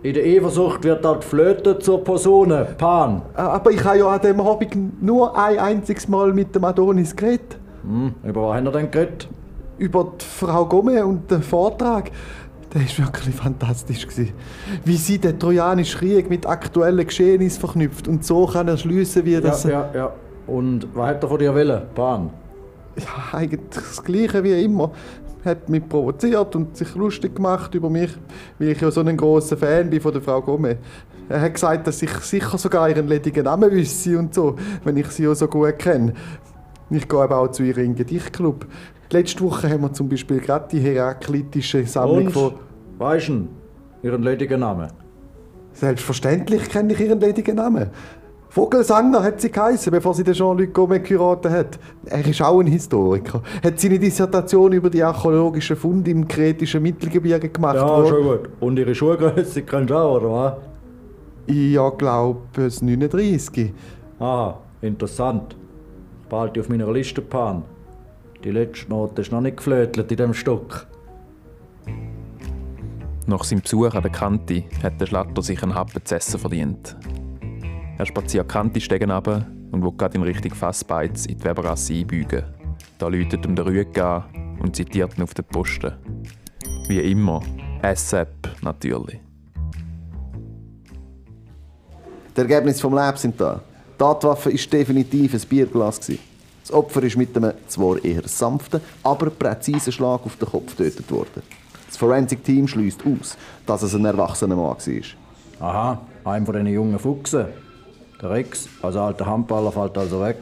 In 0.02 0.14
der 0.14 0.24
Eifersucht 0.24 0.84
wird 0.84 1.04
auch 1.04 1.20
die 1.20 1.26
Flöte 1.26 1.78
zur 1.78 2.02
Posaune, 2.02 2.66
Pan. 2.78 3.22
Aber 3.34 3.70
ich 3.70 3.84
habe 3.84 3.98
ja 3.98 4.06
an 4.06 4.20
dem 4.20 4.40
Abend 4.40 5.02
nur 5.02 5.38
ein 5.38 5.58
einziges 5.58 6.08
Mal 6.08 6.32
mit 6.32 6.54
dem 6.54 6.64
Adonis 6.64 7.14
geredet. 7.14 7.58
Hm, 7.82 8.14
über 8.22 8.48
was 8.48 8.56
haben 8.56 8.64
wir 8.64 8.72
denn 8.72 8.90
geredet? 8.90 9.28
Über 9.78 10.12
die 10.20 10.24
Frau 10.24 10.66
Gomme 10.66 11.04
und 11.04 11.30
den 11.30 11.42
Vortrag. 11.42 12.10
Der 12.74 12.82
war 12.82 13.06
wirklich 13.06 13.34
fantastisch. 13.34 14.06
Wie 14.84 14.96
sie 14.96 15.18
den 15.18 15.38
Trojanischen 15.38 16.00
Krieg 16.00 16.28
mit 16.28 16.44
aktuellen 16.44 17.06
Geschehnissen 17.06 17.60
verknüpft 17.60 18.08
und 18.08 18.24
so 18.24 18.46
kann 18.46 18.66
er 18.66 18.76
schliessen, 18.76 19.24
wie 19.24 19.40
das... 19.40 19.62
Ja, 19.62 19.70
ja, 19.70 19.90
ja. 19.94 20.12
Und 20.46 20.88
was 20.94 21.08
hat 21.08 21.22
er 21.22 21.28
von 21.28 21.38
dir 21.38 21.54
wollen, 21.54 21.82
Pan? 21.94 22.30
Ja, 22.96 23.38
eigentlich 23.38 23.60
das 23.72 24.02
Gleiche 24.02 24.42
wie 24.42 24.62
immer. 24.62 24.90
Er 25.44 25.52
hat 25.52 25.68
mich 25.68 25.88
provoziert 25.88 26.56
und 26.56 26.76
sich 26.76 26.94
lustig 26.94 27.36
gemacht 27.36 27.74
über 27.74 27.90
mich, 27.90 28.10
weil 28.58 28.68
ich 28.68 28.80
ja 28.80 28.90
so 28.90 29.00
ein 29.02 29.16
großer 29.16 29.56
Fan 29.56 29.90
bin 29.90 30.00
von 30.00 30.12
der 30.12 30.22
Frau 30.22 30.42
Gomme. 30.42 30.78
Er 31.28 31.40
hat 31.40 31.54
gesagt, 31.54 31.86
dass 31.86 32.02
ich 32.02 32.10
sicher 32.10 32.58
sogar 32.58 32.88
ihren 32.88 33.08
ledigen 33.08 33.44
Namen 33.44 33.70
wüsste 33.70 34.18
und 34.18 34.34
so, 34.34 34.56
wenn 34.84 34.96
ich 34.96 35.06
sie 35.08 35.24
ja 35.24 35.34
so 35.34 35.46
gut 35.46 35.78
kenne. 35.78 36.12
Ich 36.90 37.08
gehe 37.08 37.20
aber 37.20 37.38
auch 37.38 37.48
zu 37.48 37.62
ihrem 37.62 37.94
Gedichtclub. 37.94 38.66
Letzte 39.14 39.44
Woche 39.44 39.70
haben 39.70 39.82
wir 39.82 39.92
zum 39.92 40.08
Beispiel 40.08 40.40
gerade 40.40 40.66
die 40.72 40.80
heraklitische 40.80 41.86
Sammlung 41.86 42.26
Und? 42.26 42.32
von... 42.32 42.52
Weisst 42.98 43.28
du 43.28 43.46
ihren 44.02 44.22
ledigen 44.24 44.58
Namen? 44.58 44.88
Selbstverständlich 45.72 46.68
kenne 46.68 46.92
ich 46.94 47.00
ihren 47.00 47.20
ledigen 47.20 47.54
Namen. 47.54 47.90
Vogelsangner 48.48 49.22
hat 49.22 49.40
sie 49.40 49.52
geheißen, 49.52 49.92
bevor 49.92 50.14
sie 50.14 50.24
den 50.24 50.34
Jean-Luc 50.34 50.74
Gomet 50.74 51.04
geheiratet 51.04 51.52
hat. 51.52 51.78
Er 52.06 52.26
ist 52.26 52.42
auch 52.42 52.58
ein 52.58 52.66
Historiker. 52.66 53.40
Hat 53.62 53.78
seine 53.78 54.00
Dissertation 54.00 54.72
über 54.72 54.90
die 54.90 55.02
archäologischen 55.02 55.76
Funde 55.76 56.10
im 56.10 56.26
kretischen 56.26 56.82
Mittelgebirge 56.82 57.48
gemacht. 57.50 57.76
Ja, 57.76 58.02
wo- 58.02 58.06
schon 58.08 58.22
gut. 58.24 58.48
Und 58.58 58.76
ihre 58.80 58.94
Schuhgröße 58.96 59.62
kennst 59.62 59.90
du 59.90 59.94
auch, 59.94 60.16
oder 60.20 60.30
was? 60.32 60.52
Ja, 61.54 61.88
glaube 61.90 62.40
es 62.66 62.82
39. 62.82 63.72
Aha, 64.18 64.58
interessant. 64.82 65.54
Behalte 66.28 66.58
auf 66.60 66.68
meiner 66.68 66.90
Liste, 66.92 67.22
Pan. 67.22 67.62
Die 68.44 68.50
letzte 68.50 68.90
Note 68.90 69.22
ist 69.22 69.32
noch 69.32 69.40
nicht 69.40 69.56
geflötelt 69.56 70.10
in 70.10 70.18
dem 70.18 70.34
Stück. 70.34 70.86
Nach 73.26 73.42
seinem 73.42 73.62
Besuch 73.62 73.94
an 73.94 74.02
der 74.02 74.12
Kante 74.12 74.64
hat 74.82 75.00
der 75.00 75.06
Schlatter 75.06 75.40
sich 75.40 75.62
einen 75.62 75.74
Happen 75.74 76.04
zu 76.04 76.14
essen 76.14 76.38
verdient. 76.38 76.94
Er 77.96 78.04
spaziert 78.04 78.50
die 78.50 78.52
Kantistegen 78.52 79.10
runter 79.10 79.46
und 79.72 79.82
will 79.82 79.92
gerade 79.96 80.18
in 80.18 80.24
Richtung 80.24 80.52
Fassbeiz 80.52 81.24
in 81.24 81.38
die 81.38 81.44
Webergasse 81.44 81.94
einbügen. 81.94 82.44
Da 82.98 83.08
läutet 83.08 83.46
ihm 83.46 83.56
der 83.56 83.64
Rüge 83.64 84.04
an 84.04 84.24
und 84.60 84.76
zitiert 84.76 85.16
ihn 85.16 85.22
auf 85.22 85.32
den 85.32 85.46
Posten. 85.46 85.94
Wie 86.86 87.00
immer, 87.00 87.40
SAP 87.94 88.50
natürlich. 88.60 89.20
Die 92.36 92.40
Ergebnisse 92.40 92.80
vom 92.82 92.92
Lab 92.92 93.16
sind 93.16 93.40
da. 93.40 93.62
Die 93.94 93.98
Tatwaffe 93.98 94.50
war 94.50 94.70
definitiv 94.70 95.32
ein 95.32 95.40
Bierglas. 95.48 95.98
gewesen. 95.98 96.33
Das 96.66 96.72
Opfer 96.72 97.02
ist 97.02 97.18
mit 97.18 97.36
einem 97.36 97.52
zwar 97.66 98.02
eher 98.02 98.26
sanften, 98.26 98.80
aber 99.02 99.28
präzisen 99.28 99.92
Schlag 99.92 100.24
auf 100.24 100.36
den 100.36 100.48
Kopf 100.48 100.74
getötet 100.74 101.10
worden. 101.10 101.42
Das 101.86 101.98
Forensic-Team 101.98 102.66
schließt 102.66 103.02
aus, 103.04 103.36
dass 103.66 103.82
es 103.82 103.94
ein 103.94 104.06
erwachsener 104.06 104.56
Mann 104.56 104.68
war. 104.68 104.74
Aha, 105.60 106.00
einem 106.24 106.46
von 106.46 106.54
diesen 106.54 106.68
jungen 106.68 106.98
Fuchsen. 106.98 107.48
Der 108.22 108.30
Rex, 108.30 108.66
als 108.80 108.96
alter 108.96 109.26
Handballer, 109.26 109.72
fällt 109.72 109.98
also 109.98 110.22
weg. 110.22 110.38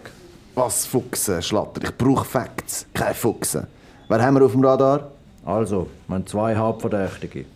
Was 0.55 0.87
Fuchsen, 0.87 1.43
Schlatter? 1.43 1.83
Ich 1.83 1.99
brauche 1.99 2.25
Facts, 2.25 2.87
keine 2.95 3.15
Fuchsen. 3.15 3.67
Wer 4.09 4.23
haben 4.23 4.37
wir 4.37 4.45
auf 4.45 4.53
dem 4.53 4.65
Radar? 4.65 5.11
Also, 5.45 5.89
wir 6.07 6.15
haben 6.15 6.27
zwei 6.29 6.55
Hauptverdächtige. 6.55 7.47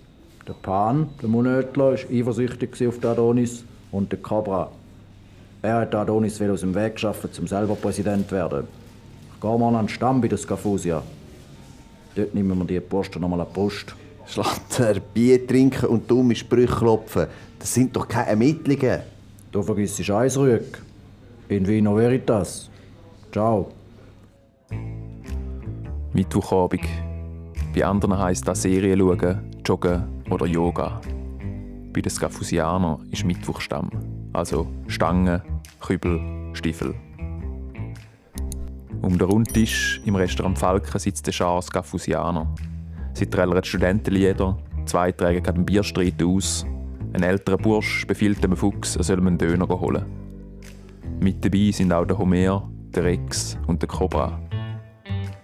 Der 0.48 0.54
Pan, 0.54 1.10
der 1.22 1.28
Munötler, 1.28 1.92
war 1.92 2.10
eifersüchtig 2.10 2.88
auf 2.88 2.98
den 2.98 3.10
Adonis 3.10 3.62
und 3.92 4.10
der 4.10 4.18
Cobra. 4.18 4.70
Er 5.62 5.80
hat 5.80 5.94
Adonis 5.94 6.38
will 6.40 6.50
aus 6.50 6.60
dem 6.60 6.74
Weg 6.74 6.94
geschaffen, 6.94 7.30
um 7.38 7.46
selber 7.46 7.74
Präsident 7.74 8.28
zu 8.28 8.34
werden. 8.34 8.68
Ich 9.34 9.40
gehe 9.40 9.58
mal 9.58 9.74
an 9.74 9.86
den 9.86 9.88
Stamm 9.88 10.20
bei 10.20 10.28
der 10.28 10.38
Scafusia. 10.38 11.02
Dort 12.14 12.34
nehmen 12.34 12.58
wir 12.58 12.64
die 12.64 12.80
Posten 12.80 13.20
nochmal 13.20 13.40
an 13.40 13.46
die 13.50 13.54
Brust. 13.54 13.94
Schlatter, 14.26 15.00
Bier 15.14 15.46
trinken 15.46 15.86
und 15.86 16.10
dumme 16.10 16.34
Sprüche 16.34 16.74
klopfen. 16.74 17.26
Das 17.58 17.72
sind 17.72 17.94
doch 17.94 18.08
keine 18.08 18.30
Ermittlungen. 18.30 19.00
Du 19.52 19.62
vergisst 19.62 20.10
eins, 20.10 20.36
Rüeg. 20.36 20.78
In 21.48 21.66
Vino 21.66 21.96
Veritas. 21.96 22.68
Ciao. 23.32 23.70
Mittwochabend. 26.12 26.84
Bei 27.74 27.84
anderen 27.84 28.18
heisst 28.18 28.48
das 28.48 28.62
Serien 28.62 28.98
schauen, 28.98 29.52
joggen 29.64 30.22
oder 30.30 30.46
Yoga. 30.46 31.00
Bei 31.92 32.00
den 32.00 32.10
Scafusianern 32.10 33.06
ist 33.10 33.24
Mittwochstamm. 33.24 33.90
Also 34.36 34.66
Stangen, 34.86 35.40
Kübel, 35.80 36.20
Stiefel. 36.52 36.94
Um 39.00 39.16
den 39.16 39.26
Rundtisch 39.26 39.98
im 40.04 40.14
Restaurant 40.14 40.58
Falken 40.58 41.00
sitzt 41.00 41.26
der 41.26 41.32
Schar 41.32 41.62
Scafusianer. 41.62 42.46
Sie 43.14 43.24
trällern 43.24 43.64
Studentenlieder, 43.64 44.58
zwei 44.84 45.10
tragen 45.12 45.42
gerade 45.42 45.56
einen 45.56 45.64
Bierstreit 45.64 46.22
aus. 46.22 46.66
Ein 47.14 47.22
älterer 47.22 47.56
Bursch 47.56 48.06
befiehlt 48.06 48.44
dem 48.44 48.54
Fuchs, 48.54 48.96
er 48.96 49.04
soll 49.04 49.20
einen 49.20 49.38
Döner 49.38 49.66
holen. 49.70 50.04
Mit 51.18 51.42
dabei 51.42 51.70
sind 51.70 51.94
auch 51.94 52.04
der 52.04 52.18
Homer, 52.18 52.68
der 52.94 53.04
Rex 53.04 53.56
und 53.66 53.80
der 53.80 53.88
Cobra. 53.88 54.38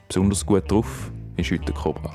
Besonders 0.07 0.45
gut 0.45 0.71
drauf 0.71 1.11
ist 1.39 1.51
heute 1.51 1.65
der 1.65 1.75
Cobra. 1.75 2.13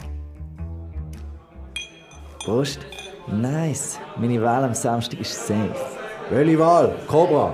Prost. 2.46 2.86
Nice. 3.26 4.00
Meine 4.20 4.40
Wahl 4.44 4.64
am 4.64 4.76
Samstag 4.76 5.22
ist 5.22 5.48
safe. 5.48 5.98
Welche 6.30 6.60
Wahl? 6.60 6.94
Cobra. 7.08 7.54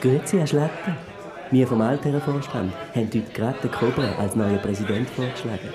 Grüezi, 0.00 0.38
Herr 0.38 0.46
Schletter. 0.46 0.96
Wir 1.50 1.66
vom 1.66 1.80
Altherrenvorstand 1.80 2.72
haben 2.94 3.04
heute 3.04 3.20
gerade 3.20 3.58
den 3.60 3.70
Cobra 3.72 4.12
als 4.20 4.36
neuen 4.36 4.60
Präsident 4.60 5.10
vorgeschlagen. 5.10 5.68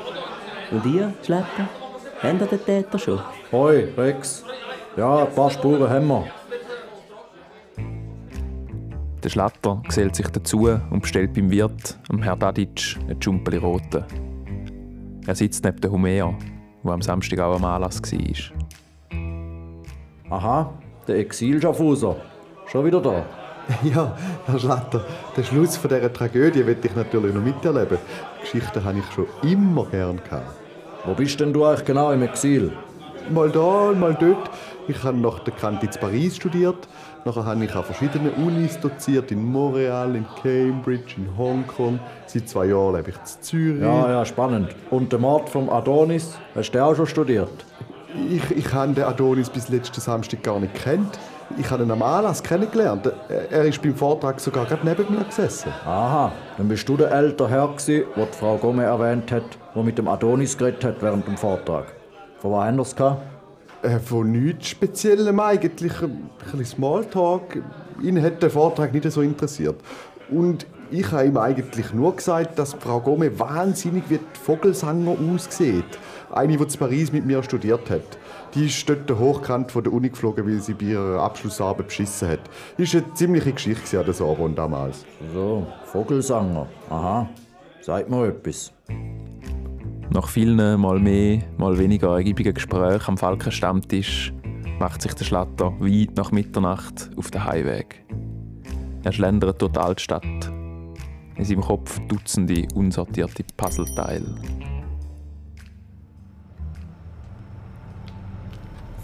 Und 0.72 0.86
ihr, 0.86 1.14
Schletter? 1.24 1.68
Habt 2.24 2.42
ihr 2.42 2.48
den 2.48 2.66
Täter 2.66 2.98
schon? 2.98 3.20
Hoi, 3.52 3.90
Rex. 3.98 4.46
Ja, 4.96 5.26
ein 5.26 5.36
paar 5.36 5.50
Spuren 5.50 5.90
haben 5.90 6.08
wir. 6.08 6.26
Der 9.22 9.30
Schlatter 9.30 9.82
gesellt 9.86 10.16
sich 10.16 10.28
dazu 10.30 10.70
und 10.70 11.02
bestellt 11.02 11.34
beim 11.34 11.52
Wirt, 11.52 12.00
dem 12.10 12.22
Herr 12.22 12.38
Dadic, 12.38 12.98
ein 13.10 13.20
Jumpeli 13.20 13.58
Rote. 13.58 14.06
Er 15.26 15.36
sitzt 15.36 15.66
neben 15.66 15.82
der 15.82 15.92
Humea, 15.92 16.34
wo 16.82 16.92
am 16.92 17.02
Samstag 17.02 17.40
auch 17.40 17.56
am 17.56 17.66
Anlass 17.66 18.02
war. 18.02 18.58
Aha, 20.30 20.74
der 21.08 21.18
Exil-Schaffhauser. 21.18 22.16
Schon 22.67 22.86
wieder 22.86 23.01
da? 23.01 23.25
Ja, 23.84 24.15
Herr 24.45 24.60
Schlatter, 24.60 25.03
den 25.36 25.43
Schluss 25.43 25.75
von 25.75 25.89
dieser 25.89 26.12
Tragödie 26.12 26.65
will 26.65 26.77
ich 26.82 26.95
natürlich 26.95 27.34
noch 27.34 27.41
miterleben. 27.41 27.97
Geschichten 28.39 28.84
habe 28.84 28.99
ich 28.99 29.06
schon 29.13 29.25
immer 29.43 29.86
gern 29.86 30.21
gehabt. 30.23 30.56
Wo 31.06 31.13
bist 31.13 31.39
denn 31.39 31.51
du 31.51 31.65
eigentlich 31.65 31.86
genau 31.86 32.12
im 32.12 32.21
Exil? 32.23 32.71
Mal 33.30 33.49
da, 33.49 33.91
mal 33.93 34.15
dort. 34.17 34.49
Ich 34.88 35.03
habe 35.03 35.17
nach 35.17 35.39
der 35.39 35.53
Kante 35.53 35.86
in 35.86 35.91
Paris 35.99 36.38
studiert. 36.38 36.88
Nachher 37.25 37.45
habe 37.45 37.65
ich 37.65 37.75
an 37.75 37.84
verschiedenen 37.84 38.32
Unis 38.36 38.80
doziert, 38.80 39.32
in 39.32 39.43
Montreal, 39.43 40.15
in 40.15 40.25
Cambridge, 40.41 41.15
in 41.17 41.38
Hongkong. 41.38 41.99
Seit 42.25 42.47
zwei 42.47 42.67
Jahren 42.67 42.95
lebe 42.95 43.10
ich 43.10 43.15
in 43.15 43.41
Zürich. 43.41 43.82
Ja, 43.82 44.10
ja, 44.10 44.25
spannend. 44.25 44.73
Und 44.91 45.12
der 45.12 45.19
Mord 45.19 45.49
vom 45.49 45.69
Adonis, 45.69 46.38
hast 46.56 46.71
du 46.71 46.77
den 46.77 46.82
auch 46.82 46.95
schon 46.95 47.08
studiert? 47.08 47.65
Ich, 48.30 48.49
ich 48.51 48.73
habe 48.73 48.93
den 48.93 49.03
Adonis 49.03 49.49
bis 49.49 49.67
letzten 49.67 49.99
Samstag 49.99 50.41
gar 50.43 50.60
nicht 50.60 50.73
kennt. 50.73 51.19
Ich 51.56 51.70
habe 51.72 51.84
ihn 51.84 51.92
am 51.92 52.02
Anlass 52.02 52.44
kennengelernt. 52.44 53.10
Er 53.30 53.64
ist 53.64 53.82
beim 53.82 53.96
Vortrag 53.96 54.40
sogar 54.40 54.66
gerade 54.66 54.86
neben 54.86 55.16
mir 55.16 55.24
gesessen. 55.24 55.72
Aha, 55.86 56.32
dann 56.58 56.68
bist 56.68 56.88
du 56.90 56.98
der 56.98 57.12
ältere 57.12 57.50
Herr, 57.50 57.68
gewesen, 57.68 58.06
die 58.16 58.38
Frau 58.38 58.58
Gome 58.58 58.84
erwähnt 58.84 59.32
hat, 59.32 59.58
der 59.74 59.84
mit 59.84 59.98
dem 59.98 60.08
Adonis 60.08 60.58
geredet 60.58 60.84
hat 60.84 61.02
während 61.02 61.26
dem 61.26 61.38
Vortrag. 61.38 61.86
Von 62.40 62.52
was 62.52 62.68
anders 62.68 62.96
gehabt? 62.96 63.22
Äh, 63.82 64.00
von 64.00 64.32
nichts 64.32 64.70
Speziellem 64.70 65.40
eigentlich. 65.40 66.02
Ein 66.02 66.30
bisschen 66.44 66.66
Smalltalk. 66.66 67.64
Ihn 68.02 68.22
hat 68.22 68.44
der 68.44 68.50
Vortrag 68.50 68.94
nicht 68.94 69.10
so 69.10 69.22
interessiert. 69.22 69.78
Und 70.30 70.68
ich 70.92 71.12
habe 71.12 71.26
ihm 71.26 71.38
eigentlich 71.38 71.94
nur 71.94 72.16
gesagt, 72.16 72.60
dass 72.60 72.74
Frau 72.74 73.00
Gome 73.00 73.40
wahnsinnig 73.40 74.04
wie 74.10 74.18
die 74.18 74.40
Vogelsanger 74.40 75.16
aussieht. 75.34 75.86
Eine, 76.32 76.58
die 76.58 76.64
in 76.64 76.80
Paris 76.80 77.12
mit 77.12 77.26
mir 77.26 77.42
studiert 77.44 77.90
hat. 77.90 78.18
Die 78.58 78.65
ist 78.65 78.89
dort 78.89 79.12
hochkant 79.12 79.72
von 79.72 79.84
der 79.84 79.93
Uni 79.93 80.10
geflogen, 80.10 80.48
weil 80.48 80.60
sie 80.60 80.74
bei 80.74 80.86
ihrer 80.86 81.22
Abschlussarbeit 81.22 81.88
beschissen 81.89 82.30
hat. 82.30 82.39
Das 82.76 82.91
war 82.91 83.02
eine 83.04 83.13
ziemliche 83.13 83.54
Geschichte 83.54 84.00
an 84.00 84.06
der 84.06 84.15
Sorbonne 84.15 84.56
damals. 84.56 85.06
So, 85.32 85.67
Vogelsanger. 85.86 86.65
Aha, 86.89 87.30
sagt 87.82 88.10
mir 88.10 88.30
etwas. 88.30 88.74
Nach 90.10 90.28
vielen, 90.28 90.82
mal 90.82 90.98
mehr, 90.98 91.43
mal 91.60 91.78
weniger 91.78 92.15
ergiebigen 92.15 92.56
Gesprächen 92.56 93.10
am 93.10 93.17
Falkenstammtisch 93.20 94.34
macht 94.80 95.04
sich 95.04 95.13
der 95.13 95.26
Schlatter 95.26 95.74
weit 95.80 96.15
nach 96.15 96.32
Mitternacht 96.32 97.12
auf 97.15 97.30
den 97.30 97.46
Heimweg. 97.46 98.04
Er 99.04 99.12
schlendert 99.12 99.62
durch 99.62 99.72
die 99.74 99.80
Altstadt. 99.80 100.52
In 101.36 101.46
seinem 101.46 101.62
Kopf 101.62 102.00
Dutzende 102.08 102.67
unsortierte 102.74 103.43
Puzzleteile. 103.56 104.26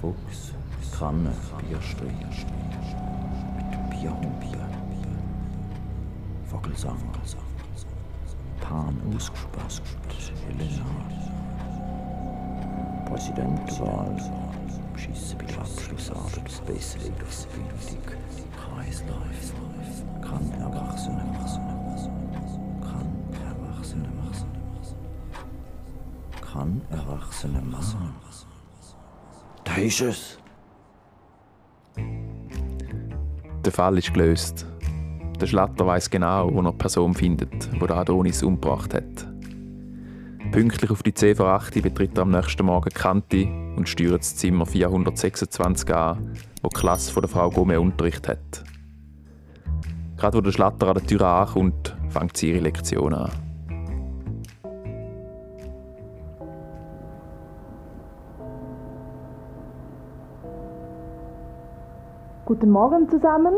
Fuchs, 0.04 0.52
Kanne, 1.00 1.32
Bierstrich, 1.60 2.46
mit 3.56 3.90
Bierhumpe, 3.90 4.58
Vogelsanger, 6.46 6.98
Pan 8.60 9.02
ausgespannt, 9.16 9.82
Helena, 10.46 10.92
Präsidentenwahl, 13.06 14.18
Schiessen 14.98 15.38
bei 15.38 15.46
der 15.46 15.60
Abschlussarbeit, 15.60 16.66
Besserungsbildung, 16.68 18.20
Kreislauf, 18.60 19.54
kann 20.22 20.52
Erwachsene, 20.60 21.24
kann 22.82 23.08
Erwachsene, 23.48 24.10
kann 26.42 26.82
Erwachsene 26.92 27.62
machen. 27.62 28.53
Da 29.76 29.82
ist 29.82 30.02
es. 30.02 30.38
Der 33.66 33.72
Fall 33.72 33.98
ist 33.98 34.14
gelöst. 34.14 34.68
Der 35.42 35.48
Schlatter 35.48 35.88
weiß 35.88 36.12
genau, 36.12 36.54
wo 36.54 36.62
er 36.62 36.72
die 36.72 36.78
Person 36.78 37.14
findet, 37.16 37.70
die 37.74 37.90
Adonis 37.90 38.44
umgebracht 38.44 38.94
hat. 38.94 39.28
Pünktlich 40.52 40.92
auf 40.92 41.02
die 41.02 41.14
10 41.14 41.38
vor 41.38 41.48
8 41.48 41.82
betritt 41.82 42.16
er 42.18 42.22
am 42.22 42.30
nächsten 42.30 42.66
Morgen 42.66 42.90
die 42.90 43.00
Kante 43.00 43.46
und 43.76 43.90
steuert 43.90 44.22
das 44.22 44.36
Zimmer 44.36 44.68
426 44.68 45.92
an, 45.96 46.38
wo 46.62 46.70
die 46.70 46.80
Klasse 46.80 47.12
von 47.12 47.22
der 47.24 47.30
Frau 47.30 47.50
Gome 47.50 47.82
Unterricht 47.82 48.28
hat. 48.28 48.64
Gerade 50.18 50.38
wo 50.38 50.42
der 50.42 50.52
Schlatter 50.52 50.90
an 50.90 50.94
der 50.94 51.08
Tür 51.08 51.24
ankommt, 51.24 51.98
fängt 52.10 52.38
sie 52.38 52.52
ihre 52.52 52.60
Lektion 52.60 53.16
an. 53.16 53.32
Guten 62.54 62.70
Morgen 62.70 63.10
zusammen. 63.10 63.56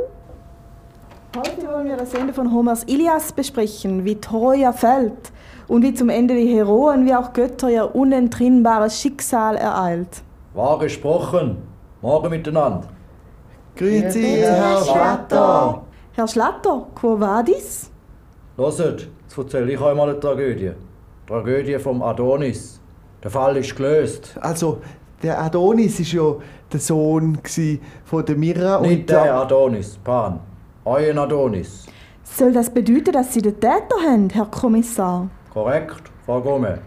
Heute 1.36 1.68
wollen 1.68 1.86
wir 1.86 1.98
das 1.98 2.14
Ende 2.14 2.32
von 2.32 2.54
Homers 2.54 2.84
Ilias 2.86 3.34
besprechen, 3.34 4.06
wie 4.06 4.22
Troja 4.22 4.72
fällt 4.72 5.34
und 5.68 5.82
wie 5.82 5.94
zum 5.94 6.08
Ende 6.08 6.34
die 6.34 6.48
Heroen 6.56 7.06
wie 7.06 7.14
auch 7.14 7.34
Götter 7.34 7.70
ihr 7.70 7.94
unentrinnbares 7.94 8.98
Schicksal 9.02 9.58
ereilt. 9.58 10.24
Wahr 10.54 10.80
gesprochen. 10.80 11.58
Morgen 12.02 12.30
miteinander. 12.30 12.88
Grüezi, 13.76 14.38
Herr 14.38 14.78
Schlatter. 14.78 15.82
Herr 16.14 16.28
Schlatter, 16.30 16.88
quo 16.96 17.20
vadis? 17.20 17.92
Hört, 18.56 18.80
jetzt 18.80 19.38
erzähle 19.38 19.74
ich 19.74 19.82
euch 19.82 19.94
mal 19.94 20.10
eine 20.10 20.18
Tragödie. 20.22 20.72
Die 20.72 21.28
Tragödie 21.28 21.80
vom 21.80 22.02
Adonis. 22.02 22.80
Der 23.22 23.30
Fall 23.30 23.58
ist 23.58 23.76
gelöst. 23.76 24.38
Also, 24.40 24.78
der 25.26 25.42
Adonis 25.42 25.98
war 26.00 26.22
ja 26.22 26.36
der 26.72 26.80
Sohn 26.80 27.40
von 28.06 28.26
der 28.26 28.36
Mira 28.36 28.80
Nicht 28.82 29.00
und 29.00 29.10
der 29.10 29.36
Adonis, 29.36 29.98
Pan. 30.04 30.40
Euer 30.86 31.18
Adonis. 31.18 31.88
Soll 32.24 32.54
das 32.54 32.70
bedeuten, 32.70 33.12
dass 33.12 33.34
Sie 33.34 33.42
den 33.42 33.60
Täter 33.60 33.98
haben, 34.06 34.30
Herr 34.30 34.46
Kommissar? 34.46 35.28
Korrekt, 35.52 36.12
Frau 36.28 36.42
Gome. 36.42 36.78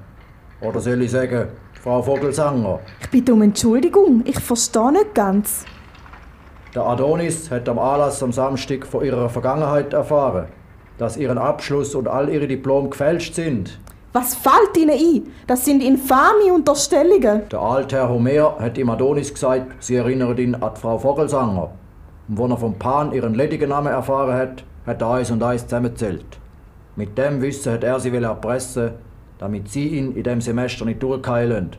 Oder 0.60 0.80
soll 0.80 1.02
ich 1.02 1.10
sagen, 1.10 1.48
Frau 1.82 2.00
Vogelsanger? 2.00 2.78
Ich 3.00 3.10
bitte 3.10 3.34
um 3.34 3.42
Entschuldigung, 3.42 4.22
ich 4.24 4.38
verstehe 4.38 4.92
nicht 4.92 5.14
ganz. 5.14 5.64
Der 6.74 6.86
Adonis 6.86 7.50
hat 7.50 7.68
am 7.68 7.80
Anlass 7.80 8.22
am 8.22 8.30
Samstag 8.30 8.86
von 8.86 9.04
ihrer 9.04 9.28
Vergangenheit 9.28 9.94
erfahren, 9.94 10.46
dass 10.96 11.16
ihren 11.16 11.38
Abschluss 11.38 11.96
und 11.96 12.06
all 12.06 12.28
ihre 12.28 12.46
Diplom 12.46 12.90
gefälscht 12.90 13.34
sind. 13.34 13.80
Was 14.12 14.34
fällt 14.34 14.76
Ihnen 14.76 14.90
ein? 14.90 15.32
Das 15.46 15.66
sind 15.66 15.82
infame 15.82 16.52
Unterstellungen. 16.54 17.42
Der 17.50 17.60
alte 17.60 17.96
Herr 17.96 18.08
Homer 18.08 18.58
hat 18.58 18.78
ihm 18.78 18.88
Adonis 18.88 19.34
gesagt, 19.34 19.82
sie 19.82 19.96
erinnert 19.96 20.38
ihn 20.38 20.54
an 20.54 20.76
Frau 20.76 20.98
Vogelsanger. 20.98 21.70
Und 22.28 22.40
als 22.40 22.50
er 22.50 22.56
vom 22.56 22.78
Pan 22.78 23.12
ihren 23.12 23.34
ledigen 23.34 23.68
Namen 23.68 23.92
erfahren 23.92 24.34
hat, 24.34 24.64
hat 24.86 25.02
er 25.02 25.10
eins 25.10 25.30
und 25.30 25.42
eins 25.42 25.64
zusammengezählt. 25.64 26.38
Mit 26.96 27.18
dem 27.18 27.42
Wissen 27.42 27.70
hat 27.72 27.84
er 27.84 28.00
sie 28.00 28.08
erpressen, 28.08 28.92
damit 29.36 29.68
sie 29.68 29.88
ihn 29.88 30.16
in 30.16 30.22
dem 30.22 30.40
Semester 30.40 30.86
nicht 30.86 31.02
durchheilen. 31.02 31.76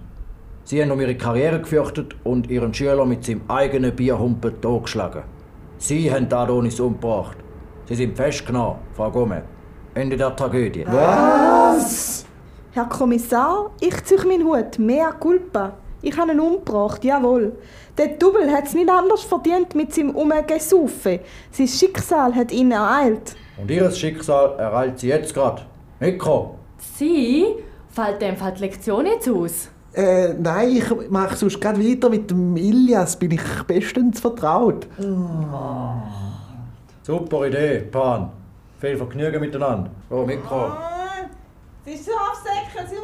Sie 0.65 0.81
haben 0.83 0.91
um 0.91 1.01
ihre 1.01 1.15
Karriere 1.15 1.59
gefürchtet 1.59 2.15
und 2.23 2.47
ihren 2.51 2.75
Schüler 2.75 3.05
mit 3.05 3.25
seinem 3.25 3.41
eigenen 3.47 3.95
Bierhumpen 3.95 4.61
totgeschlagen. 4.61 5.23
Sie 5.79 6.11
haben 6.13 6.31
Adonis 6.31 6.79
umgebracht. 6.79 7.37
Sie 7.87 7.95
sind 7.95 8.15
festgenommen, 8.15 8.77
Frau 8.93 9.09
Gome. 9.09 9.41
Ende 9.99 10.15
der 10.15 10.35
Tragödie. 10.35 10.85
Was? 10.87 12.25
Herr 12.71 12.85
Kommissar, 12.85 13.71
ich 13.81 14.03
ziehe 14.05 14.25
meinen 14.25 14.45
Hut. 14.45 14.79
Mehr 14.79 15.11
culpa. 15.19 15.73
Ich 16.01 16.17
habe 16.17 16.31
ihn 16.31 16.39
umgebracht, 16.39 17.03
jawohl. 17.03 17.51
Der 17.97 18.07
Double 18.07 18.49
hat 18.49 18.67
es 18.67 18.73
nicht 18.73 18.89
anders 18.89 19.23
verdient 19.23 19.75
mit 19.75 19.93
seinem 19.93 20.11
Umgesaufen. 20.11 21.19
Sein 21.51 21.67
Schicksal 21.67 22.33
hat 22.33 22.53
ihn 22.53 22.71
ereilt. 22.71 23.35
Und 23.57 23.69
ihr 23.69 23.91
Schicksal 23.91 24.57
ereilt 24.57 24.99
sie 24.99 25.09
jetzt 25.09 25.33
gerade. 25.33 25.63
Mikro. 25.99 26.55
Sie? 26.95 27.47
Fällt 27.89 28.21
dem 28.21 28.37
Fall 28.37 28.53
die 28.53 28.61
Lektion 28.61 29.05
jetzt 29.05 29.27
aus? 29.27 29.69
Äh, 29.93 30.33
nein, 30.35 30.77
ich 30.77 31.09
mache 31.09 31.35
sonst 31.35 31.59
gerade 31.59 31.79
weiter 31.79 32.09
mit 32.09 32.31
dem 32.31 32.55
Ilias. 32.55 33.17
Bin 33.17 33.31
ich 33.31 33.63
bestens 33.67 34.21
vertraut. 34.21 34.87
Super 37.01 37.47
Idee, 37.47 37.79
Pan. 37.91 38.38
Viel 38.79 38.97
Vergnügen 38.97 39.41
miteinander. 39.41 39.91
Oh, 40.09 40.25
Mikro. 40.25 40.71
Sie 41.85 41.91
Schafsäcke, 41.91 42.87
Sie 42.89 42.95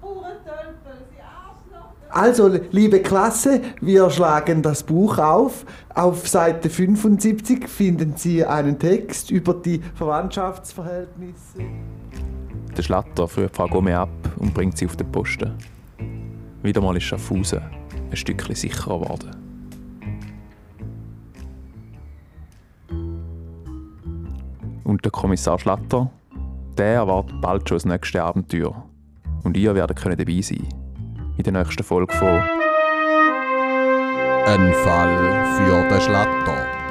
Bauerntölpel, 0.00 1.06
Sie 1.10 1.20
Arschloch. 1.20 1.92
Also, 2.10 2.48
liebe 2.72 3.00
Klasse, 3.00 3.60
wir 3.80 4.10
schlagen 4.10 4.62
das 4.62 4.82
Buch 4.82 5.18
auf. 5.18 5.64
Auf 5.94 6.28
Seite 6.28 6.68
75 6.68 7.68
finden 7.68 8.16
Sie 8.16 8.44
einen 8.44 8.78
Text 8.78 9.30
über 9.30 9.54
die 9.54 9.80
Verwandtschaftsverhältnisse. 9.94 11.60
Der 12.76 12.82
Schlatter 12.82 13.28
führt 13.28 13.54
Frau 13.54 13.68
Gome 13.68 13.96
ab 13.96 14.08
und 14.38 14.52
bringt 14.52 14.76
sie 14.76 14.86
auf 14.86 14.96
den 14.96 15.12
Posten. 15.12 15.52
Wieder 16.62 16.80
mal 16.80 16.96
ist 16.96 17.04
Schaffhausen 17.04 17.60
ein 18.10 18.16
Stückchen 18.16 18.54
sicherer 18.54 19.00
geworden. 19.00 19.41
Und 24.92 25.06
der 25.06 25.10
Kommissar 25.10 25.58
Schlatter, 25.58 26.10
der 26.76 26.96
erwartet 26.96 27.40
bald 27.40 27.66
schon 27.66 27.76
das 27.76 27.86
nächste 27.86 28.22
Abenteuer. 28.22 28.84
Und 29.42 29.56
ihr 29.56 29.74
werdet 29.74 29.96
können 29.96 30.18
dabei 30.18 30.42
sein. 30.42 30.68
In 31.38 31.44
der 31.44 31.54
nächsten 31.54 31.82
Folge 31.82 32.12
von 32.12 32.42
Ein 34.44 34.74
Fall 34.84 35.56
für 35.56 35.88
den 35.88 35.98
Schlatter. 35.98 36.81